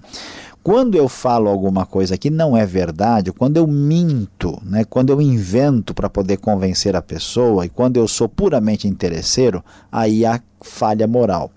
Quando 0.69 0.97
eu 0.97 1.09
falo 1.09 1.49
alguma 1.49 1.87
coisa 1.87 2.19
que 2.19 2.29
não 2.29 2.55
é 2.55 2.67
verdade, 2.67 3.33
quando 3.33 3.57
eu 3.57 3.67
minto, 3.67 4.61
né, 4.63 4.85
quando 4.85 5.09
eu 5.09 5.19
invento 5.19 5.95
para 5.95 6.11
poder 6.11 6.37
convencer 6.37 6.95
a 6.95 7.01
pessoa 7.01 7.65
e 7.65 7.71
quando 7.71 7.97
eu 7.97 8.07
sou 8.07 8.29
puramente 8.29 8.87
interesseiro, 8.87 9.65
aí 9.91 10.27
há 10.27 10.39
falha 10.61 11.07
moral. 11.07 11.51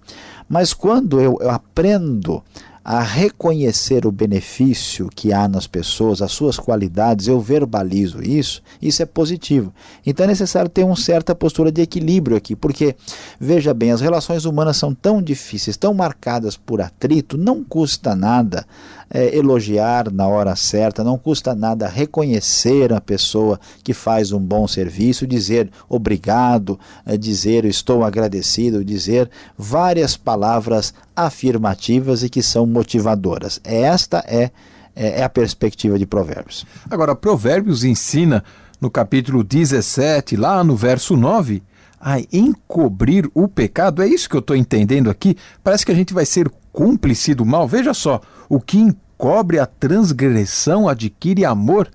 Mas 0.47 0.74
quando 0.74 1.19
eu, 1.19 1.38
eu 1.41 1.50
aprendo 1.50 2.41
a 2.84 3.00
reconhecer 3.02 4.08
o 4.08 4.12
benefício 4.12 5.08
que 5.13 5.32
há 5.32 5.47
nas 5.47 5.67
pessoas, 5.67 6.21
as 6.21 6.32
suas 6.32 6.58
qualidades, 6.58 7.28
eu 7.28 7.39
verbalizo 7.39 8.24
isso, 8.24 8.62
isso 8.82 9.04
é 9.04 9.06
positivo. 9.06 9.71
Então 10.04 10.24
é 10.24 10.28
necessário 10.28 10.69
ter 10.69 10.84
uma 10.84 10.95
certa 10.95 11.36
postura 11.36 11.71
de 11.71 11.82
equilíbrio 11.82 12.36
aqui, 12.36 12.56
porque, 12.56 12.95
veja 13.39 13.71
bem, 13.71 13.91
as 13.91 14.02
relações 14.02 14.45
humanas 14.45 14.78
são 14.78 14.95
tão 14.95 15.21
difíceis, 15.21 15.78
tão 15.78 15.93
marcadas 15.93 16.58
por 16.58 16.82
atrito, 16.82 17.38
não 17.38 17.63
custa 17.63 18.15
nada 18.15 18.65
é, 19.13 19.36
elogiar 19.36 20.12
na 20.12 20.28
hora 20.28 20.56
certa, 20.56 21.04
não 21.04 21.17
custa 21.17 21.54
nada 21.54 21.88
reconhecer 21.88 22.93
a 22.93 23.02
pessoa 23.02 23.60
que 23.84 23.93
faz 23.93 24.32
um 24.32 24.39
bom 24.39 24.67
serviço, 24.67 25.28
dizer 25.28 25.69
obrigado, 25.89 26.80
é, 27.06 27.17
dizer 27.17 27.65
estou 27.65 28.04
agradecido, 28.04 28.86
dizer 28.86 29.30
várias 29.58 30.15
palavras 30.15 30.93
afirmativas 31.15 32.24
e 32.24 32.30
que 32.30 32.41
são 32.41 32.65
motivadoras. 32.65 33.60
Esta 33.63 34.24
é, 34.28 34.52
é, 34.95 35.19
é 35.19 35.24
a 35.24 35.30
perspectiva 35.30 36.00
de 36.00 36.06
Provérbios. 36.06 36.65
Agora, 36.89 37.15
Provérbios 37.15 37.84
ensina 37.84 38.43
no 38.80 38.89
capítulo 38.89 39.43
17, 39.43 40.36
lá 40.36 40.63
no 40.63 40.76
verso 40.76 41.15
9, 41.15 41.62
a 42.01 42.19
encobrir 42.33 43.29
o 43.33 43.47
pecado. 43.47 44.01
É 44.01 44.07
isso 44.07 44.29
que 44.29 44.35
eu 44.35 44.39
estou 44.39 44.55
entendendo 44.55 45.09
aqui. 45.09 45.37
Parece 45.63 45.85
que 45.85 45.91
a 45.91 45.95
gente 45.95 46.13
vai 46.13 46.25
ser 46.25 46.51
cúmplice 46.71 47.33
do 47.33 47.45
mal. 47.45 47.67
Veja 47.67 47.93
só, 47.93 48.19
o 48.49 48.59
que 48.59 48.77
encobre 48.77 49.59
a 49.59 49.65
transgressão 49.65 50.89
adquire 50.89 51.45
amor. 51.45 51.89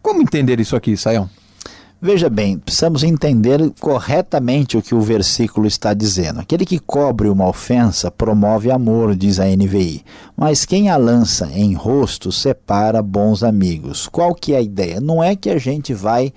Como 0.00 0.22
entender 0.22 0.60
isso 0.60 0.76
aqui, 0.76 0.96
Saião? 0.96 1.28
Veja 2.04 2.28
bem, 2.28 2.58
precisamos 2.58 3.04
entender 3.04 3.60
corretamente 3.78 4.76
o 4.76 4.82
que 4.82 4.92
o 4.92 5.00
versículo 5.00 5.68
está 5.68 5.94
dizendo. 5.94 6.40
Aquele 6.40 6.66
que 6.66 6.80
cobre 6.80 7.28
uma 7.28 7.46
ofensa 7.46 8.10
promove 8.10 8.72
amor, 8.72 9.14
diz 9.14 9.38
a 9.38 9.44
NVI. 9.44 10.04
Mas 10.36 10.64
quem 10.64 10.90
a 10.90 10.96
lança 10.96 11.48
em 11.54 11.74
rosto 11.74 12.32
separa 12.32 13.00
bons 13.00 13.44
amigos. 13.44 14.08
Qual 14.08 14.34
que 14.34 14.52
é 14.52 14.56
a 14.56 14.60
ideia? 14.60 15.00
Não 15.00 15.22
é 15.22 15.36
que 15.36 15.48
a 15.48 15.58
gente 15.58 15.94
vai 15.94 16.32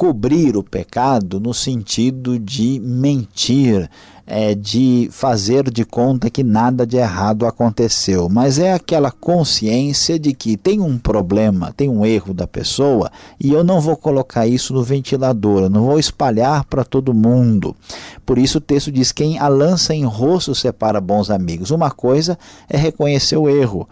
cobrir 0.00 0.56
o 0.56 0.62
pecado 0.62 1.38
no 1.38 1.52
sentido 1.52 2.38
de 2.38 2.80
mentir, 2.80 3.86
é, 4.26 4.54
de 4.54 5.10
fazer 5.12 5.70
de 5.70 5.84
conta 5.84 6.30
que 6.30 6.42
nada 6.42 6.86
de 6.86 6.96
errado 6.96 7.44
aconteceu, 7.44 8.26
mas 8.26 8.58
é 8.58 8.72
aquela 8.72 9.10
consciência 9.10 10.18
de 10.18 10.32
que 10.32 10.56
tem 10.56 10.80
um 10.80 10.96
problema, 10.96 11.74
tem 11.76 11.90
um 11.90 12.06
erro 12.06 12.32
da 12.32 12.46
pessoa 12.46 13.12
e 13.38 13.52
eu 13.52 13.62
não 13.62 13.78
vou 13.78 13.94
colocar 13.94 14.46
isso 14.46 14.72
no 14.72 14.82
ventilador, 14.82 15.68
não 15.68 15.84
vou 15.84 15.98
espalhar 15.98 16.64
para 16.64 16.82
todo 16.82 17.12
mundo. 17.12 17.76
Por 18.24 18.38
isso 18.38 18.56
o 18.56 18.62
texto 18.62 18.90
diz: 18.90 19.12
quem 19.12 19.38
a 19.38 19.48
lança 19.48 19.94
em 19.94 20.06
rosto 20.06 20.54
separa 20.54 20.98
bons 20.98 21.28
amigos. 21.28 21.70
Uma 21.70 21.90
coisa 21.90 22.38
é 22.70 22.78
reconhecer 22.78 23.36
o 23.36 23.50
erro. 23.50 23.86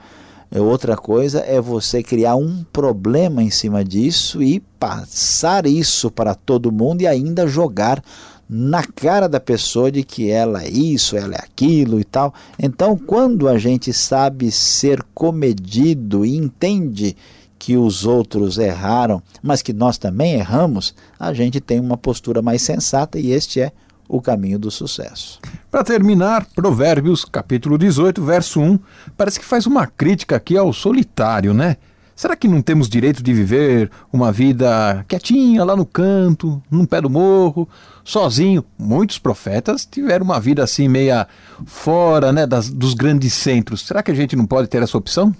Outra 0.56 0.96
coisa 0.96 1.40
é 1.40 1.60
você 1.60 2.02
criar 2.02 2.36
um 2.36 2.64
problema 2.72 3.42
em 3.42 3.50
cima 3.50 3.84
disso 3.84 4.42
e 4.42 4.60
passar 4.80 5.66
isso 5.66 6.10
para 6.10 6.34
todo 6.34 6.72
mundo 6.72 7.02
e 7.02 7.06
ainda 7.06 7.46
jogar 7.46 8.02
na 8.48 8.82
cara 8.82 9.28
da 9.28 9.38
pessoa 9.38 9.92
de 9.92 10.02
que 10.02 10.30
ela 10.30 10.64
é 10.64 10.70
isso, 10.70 11.16
ela 11.16 11.34
é 11.34 11.38
aquilo 11.38 12.00
e 12.00 12.04
tal. 12.04 12.32
Então, 12.58 12.96
quando 12.96 13.46
a 13.46 13.58
gente 13.58 13.92
sabe 13.92 14.50
ser 14.50 15.02
comedido 15.12 16.24
e 16.24 16.34
entende 16.34 17.14
que 17.58 17.76
os 17.76 18.06
outros 18.06 18.56
erraram, 18.56 19.22
mas 19.42 19.60
que 19.60 19.72
nós 19.74 19.98
também 19.98 20.34
erramos, 20.34 20.94
a 21.18 21.34
gente 21.34 21.60
tem 21.60 21.78
uma 21.78 21.98
postura 21.98 22.40
mais 22.40 22.62
sensata 22.62 23.18
e 23.18 23.32
este 23.32 23.60
é 23.60 23.72
o 24.08 24.20
caminho 24.20 24.58
do 24.58 24.70
sucesso. 24.70 25.38
Para 25.70 25.84
terminar, 25.84 26.46
Provérbios, 26.54 27.24
capítulo 27.24 27.76
18, 27.76 28.24
verso 28.24 28.60
1, 28.60 28.78
parece 29.16 29.38
que 29.38 29.44
faz 29.44 29.66
uma 29.66 29.86
crítica 29.86 30.36
aqui 30.36 30.56
ao 30.56 30.72
solitário, 30.72 31.52
né? 31.52 31.76
Será 32.18 32.34
que 32.34 32.48
não 32.48 32.60
temos 32.60 32.88
direito 32.88 33.22
de 33.22 33.32
viver 33.32 33.92
uma 34.12 34.32
vida 34.32 35.04
quietinha 35.06 35.62
lá 35.62 35.76
no 35.76 35.86
canto, 35.86 36.60
num 36.68 36.84
pé 36.84 37.00
do 37.00 37.08
morro, 37.08 37.68
sozinho? 38.02 38.64
Muitos 38.76 39.20
profetas 39.20 39.86
tiveram 39.86 40.24
uma 40.24 40.40
vida 40.40 40.64
assim 40.64 40.88
meia 40.88 41.28
fora, 41.64 42.32
né, 42.32 42.44
das, 42.44 42.70
dos 42.70 42.92
grandes 42.94 43.34
centros. 43.34 43.86
Será 43.86 44.02
que 44.02 44.10
a 44.10 44.14
gente 44.14 44.34
não 44.34 44.46
pode 44.46 44.66
ter 44.66 44.82
essa 44.82 44.98
opção? 44.98 45.32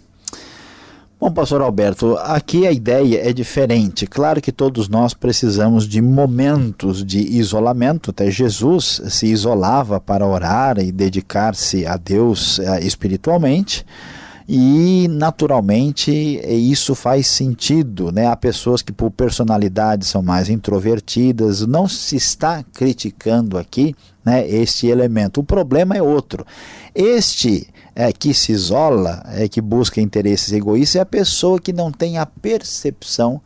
Bom, 1.20 1.32
pastor 1.32 1.60
Alberto, 1.60 2.16
aqui 2.18 2.64
a 2.64 2.70
ideia 2.70 3.28
é 3.28 3.32
diferente. 3.32 4.06
Claro 4.06 4.40
que 4.40 4.52
todos 4.52 4.88
nós 4.88 5.14
precisamos 5.14 5.88
de 5.88 6.00
momentos 6.00 7.04
de 7.04 7.18
isolamento. 7.18 8.12
Até 8.12 8.30
Jesus 8.30 9.02
se 9.08 9.26
isolava 9.26 9.98
para 9.98 10.24
orar 10.24 10.78
e 10.78 10.92
dedicar-se 10.92 11.84
a 11.84 11.96
Deus 11.96 12.60
eh, 12.60 12.86
espiritualmente 12.86 13.84
e 14.48 15.08
naturalmente 15.10 16.10
isso 16.10 16.94
faz 16.94 17.26
sentido, 17.26 18.12
né? 18.12 18.28
Há 18.28 18.36
pessoas 18.36 18.80
que 18.80 18.92
por 18.92 19.10
personalidade 19.10 20.06
são 20.06 20.22
mais 20.22 20.48
introvertidas, 20.48 21.66
não 21.66 21.88
se 21.88 22.14
está 22.14 22.64
criticando 22.72 23.58
aqui, 23.58 23.94
né, 24.24 24.48
este 24.48 24.86
elemento. 24.86 25.40
O 25.40 25.44
problema 25.44 25.96
é 25.96 26.02
outro. 26.02 26.46
Este 26.94 27.66
é, 27.98 28.12
que 28.12 28.32
se 28.32 28.52
isola, 28.52 29.24
é 29.26 29.48
que 29.48 29.60
busca 29.60 30.00
interesses 30.00 30.52
egoístas 30.52 30.94
é 30.94 31.00
a 31.00 31.06
pessoa 31.06 31.58
que 31.58 31.72
não 31.72 31.90
tem 31.90 32.16
a 32.16 32.24
percepção 32.24 33.42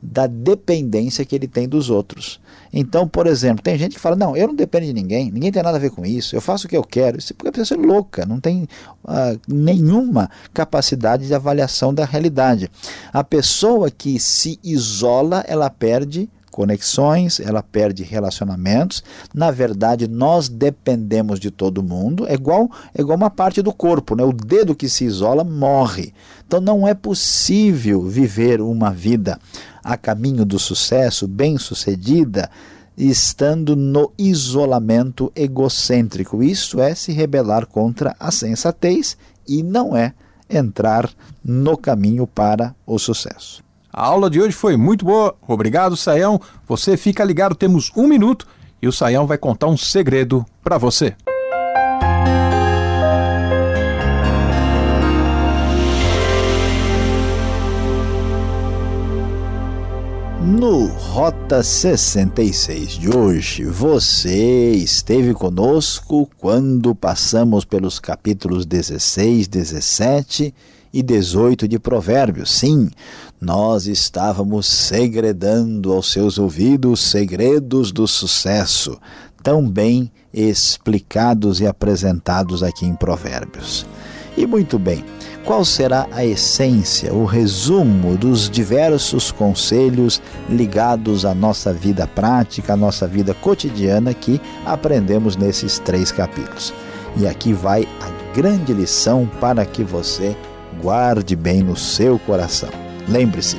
da 0.00 0.28
dependência 0.28 1.24
que 1.24 1.34
ele 1.34 1.48
tem 1.48 1.68
dos 1.68 1.90
outros. 1.90 2.40
Então, 2.72 3.08
por 3.08 3.26
exemplo, 3.26 3.64
tem 3.64 3.76
gente 3.76 3.94
que 3.94 4.00
fala: 4.00 4.14
não, 4.14 4.36
eu 4.36 4.46
não 4.46 4.54
dependo 4.54 4.86
de 4.86 4.92
ninguém, 4.92 5.32
ninguém 5.32 5.50
tem 5.50 5.60
nada 5.60 5.76
a 5.76 5.80
ver 5.80 5.90
com 5.90 6.06
isso, 6.06 6.36
eu 6.36 6.40
faço 6.40 6.68
o 6.68 6.70
que 6.70 6.76
eu 6.76 6.84
quero. 6.84 7.18
Isso 7.18 7.32
é 7.32 7.34
porque 7.34 7.48
a 7.48 7.52
pessoa 7.52 7.82
é 7.82 7.84
louca, 7.84 8.24
não 8.24 8.38
tem 8.38 8.68
uh, 9.02 9.40
nenhuma 9.48 10.30
capacidade 10.54 11.26
de 11.26 11.34
avaliação 11.34 11.92
da 11.92 12.04
realidade. 12.04 12.70
A 13.12 13.24
pessoa 13.24 13.90
que 13.90 14.20
se 14.20 14.60
isola, 14.62 15.44
ela 15.48 15.68
perde 15.68 16.30
conexões, 16.50 17.40
ela 17.40 17.62
perde 17.62 18.02
relacionamentos. 18.02 19.02
Na 19.34 19.50
verdade, 19.50 20.08
nós 20.08 20.48
dependemos 20.48 21.38
de 21.38 21.50
todo 21.50 21.82
mundo. 21.82 22.26
É 22.26 22.34
igual, 22.34 22.70
é 22.94 23.00
igual 23.00 23.16
uma 23.16 23.30
parte 23.30 23.60
do 23.60 23.72
corpo, 23.72 24.16
né? 24.16 24.24
O 24.24 24.32
dedo 24.32 24.74
que 24.74 24.88
se 24.88 25.04
isola 25.04 25.44
morre. 25.44 26.14
Então 26.46 26.60
não 26.60 26.86
é 26.86 26.94
possível 26.94 28.02
viver 28.02 28.60
uma 28.60 28.90
vida 28.90 29.38
a 29.82 29.96
caminho 29.96 30.44
do 30.44 30.58
sucesso, 30.58 31.28
bem-sucedida, 31.28 32.50
estando 32.96 33.76
no 33.76 34.12
isolamento 34.18 35.30
egocêntrico. 35.36 36.42
Isso 36.42 36.80
é 36.80 36.94
se 36.94 37.12
rebelar 37.12 37.66
contra 37.66 38.16
a 38.18 38.30
sensatez 38.30 39.16
e 39.46 39.62
não 39.62 39.96
é 39.96 40.14
entrar 40.48 41.10
no 41.44 41.76
caminho 41.76 42.26
para 42.26 42.74
o 42.86 42.98
sucesso. 42.98 43.65
A 43.96 44.04
aula 44.04 44.28
de 44.28 44.38
hoje 44.38 44.52
foi 44.52 44.76
muito 44.76 45.06
boa. 45.06 45.34
Obrigado, 45.48 45.96
Saião. 45.96 46.38
Você 46.68 46.98
fica 46.98 47.24
ligado, 47.24 47.54
temos 47.54 47.90
um 47.96 48.06
minuto 48.06 48.46
e 48.82 48.86
o 48.86 48.92
Saião 48.92 49.26
vai 49.26 49.38
contar 49.38 49.68
um 49.68 49.76
segredo 49.76 50.44
para 50.62 50.76
você. 50.76 51.16
No 60.42 60.88
Rota 60.88 61.62
66 61.62 62.98
de 62.98 63.16
hoje, 63.16 63.64
você 63.64 64.72
esteve 64.72 65.32
conosco 65.32 66.28
quando 66.36 66.94
passamos 66.94 67.64
pelos 67.64 67.98
capítulos 67.98 68.66
16, 68.66 69.48
17 69.48 70.54
e 70.92 71.02
18 71.02 71.68
de 71.68 71.78
Provérbios. 71.78 72.50
Sim, 72.50 72.88
nós 73.40 73.86
estávamos 73.86 74.66
segredando 74.66 75.92
aos 75.92 76.10
seus 76.10 76.38
ouvidos 76.38 77.00
segredos 77.00 77.92
do 77.92 78.06
sucesso, 78.06 78.98
tão 79.42 79.68
bem 79.68 80.10
explicados 80.32 81.60
e 81.60 81.66
apresentados 81.66 82.62
aqui 82.62 82.86
em 82.86 82.94
Provérbios. 82.94 83.86
E 84.36 84.46
muito 84.46 84.78
bem, 84.78 85.04
qual 85.44 85.64
será 85.64 86.06
a 86.12 86.24
essência, 86.24 87.12
o 87.14 87.24
resumo 87.24 88.16
dos 88.16 88.50
diversos 88.50 89.30
conselhos 89.30 90.20
ligados 90.48 91.24
à 91.24 91.34
nossa 91.34 91.72
vida 91.72 92.06
prática, 92.06 92.74
à 92.74 92.76
nossa 92.76 93.06
vida 93.06 93.32
cotidiana 93.32 94.12
que 94.12 94.40
aprendemos 94.64 95.36
nesses 95.36 95.78
três 95.78 96.12
capítulos. 96.12 96.74
E 97.16 97.26
aqui 97.26 97.52
vai 97.52 97.88
a 98.00 98.34
grande 98.34 98.74
lição 98.74 99.30
para 99.40 99.64
que 99.64 99.82
você 99.82 100.36
guarde 100.82 101.34
bem 101.34 101.62
no 101.62 101.76
seu 101.76 102.18
coração. 102.18 102.85
Lembre-se, 103.08 103.58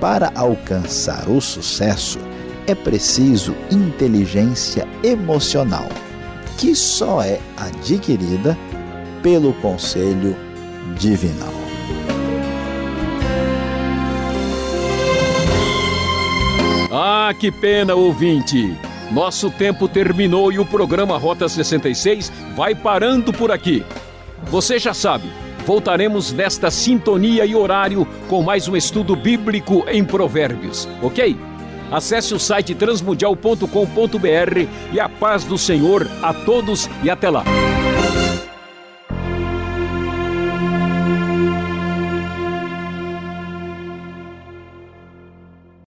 para 0.00 0.32
alcançar 0.34 1.28
o 1.28 1.40
sucesso 1.40 2.18
é 2.66 2.74
preciso 2.74 3.54
inteligência 3.70 4.86
emocional, 5.02 5.88
que 6.58 6.74
só 6.74 7.22
é 7.22 7.40
adquirida 7.56 8.56
pelo 9.22 9.52
conselho 9.54 10.36
divinal. 10.98 11.52
Ah, 16.90 17.32
que 17.38 17.50
pena, 17.50 17.94
ouvinte! 17.94 18.76
Nosso 19.10 19.50
tempo 19.50 19.88
terminou 19.88 20.52
e 20.52 20.58
o 20.58 20.64
programa 20.64 21.18
Rota 21.18 21.48
66 21.48 22.32
vai 22.54 22.74
parando 22.74 23.32
por 23.32 23.50
aqui. 23.50 23.84
Você 24.50 24.78
já 24.78 24.94
sabe 24.94 25.41
voltaremos 25.66 26.32
nesta 26.32 26.70
sintonia 26.70 27.44
e 27.44 27.54
horário 27.54 28.06
com 28.28 28.42
mais 28.42 28.68
um 28.68 28.76
estudo 28.76 29.14
bíblico 29.16 29.84
em 29.88 30.04
Provérbios, 30.04 30.88
ok? 31.02 31.36
Acesse 31.90 32.34
o 32.34 32.38
site 32.38 32.74
transmundial.com.br 32.74 34.68
e 34.92 35.00
a 35.00 35.08
paz 35.08 35.44
do 35.44 35.58
Senhor 35.58 36.06
a 36.22 36.32
todos 36.32 36.88
e 37.02 37.10
até 37.10 37.28
lá. 37.28 37.44